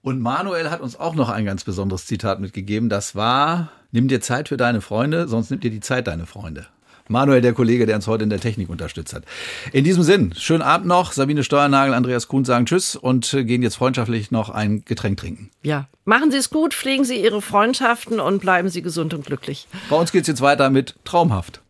[0.00, 2.90] Und Manuel hat uns auch noch ein ganz besonderes Zitat mitgegeben.
[2.90, 6.66] Das war, nimm dir Zeit für deine Freunde, sonst nimmt dir die Zeit deine Freunde.
[7.08, 9.24] Manuel, der Kollege, der uns heute in der Technik unterstützt hat.
[9.72, 11.12] In diesem Sinn, schönen Abend noch.
[11.12, 15.50] Sabine Steuernagel, Andreas Kuhn sagen Tschüss und gehen jetzt freundschaftlich noch ein Getränk trinken.
[15.62, 19.68] Ja, machen Sie es gut, pflegen Sie Ihre Freundschaften und bleiben Sie gesund und glücklich.
[19.90, 21.60] Bei uns geht es jetzt weiter mit Traumhaft.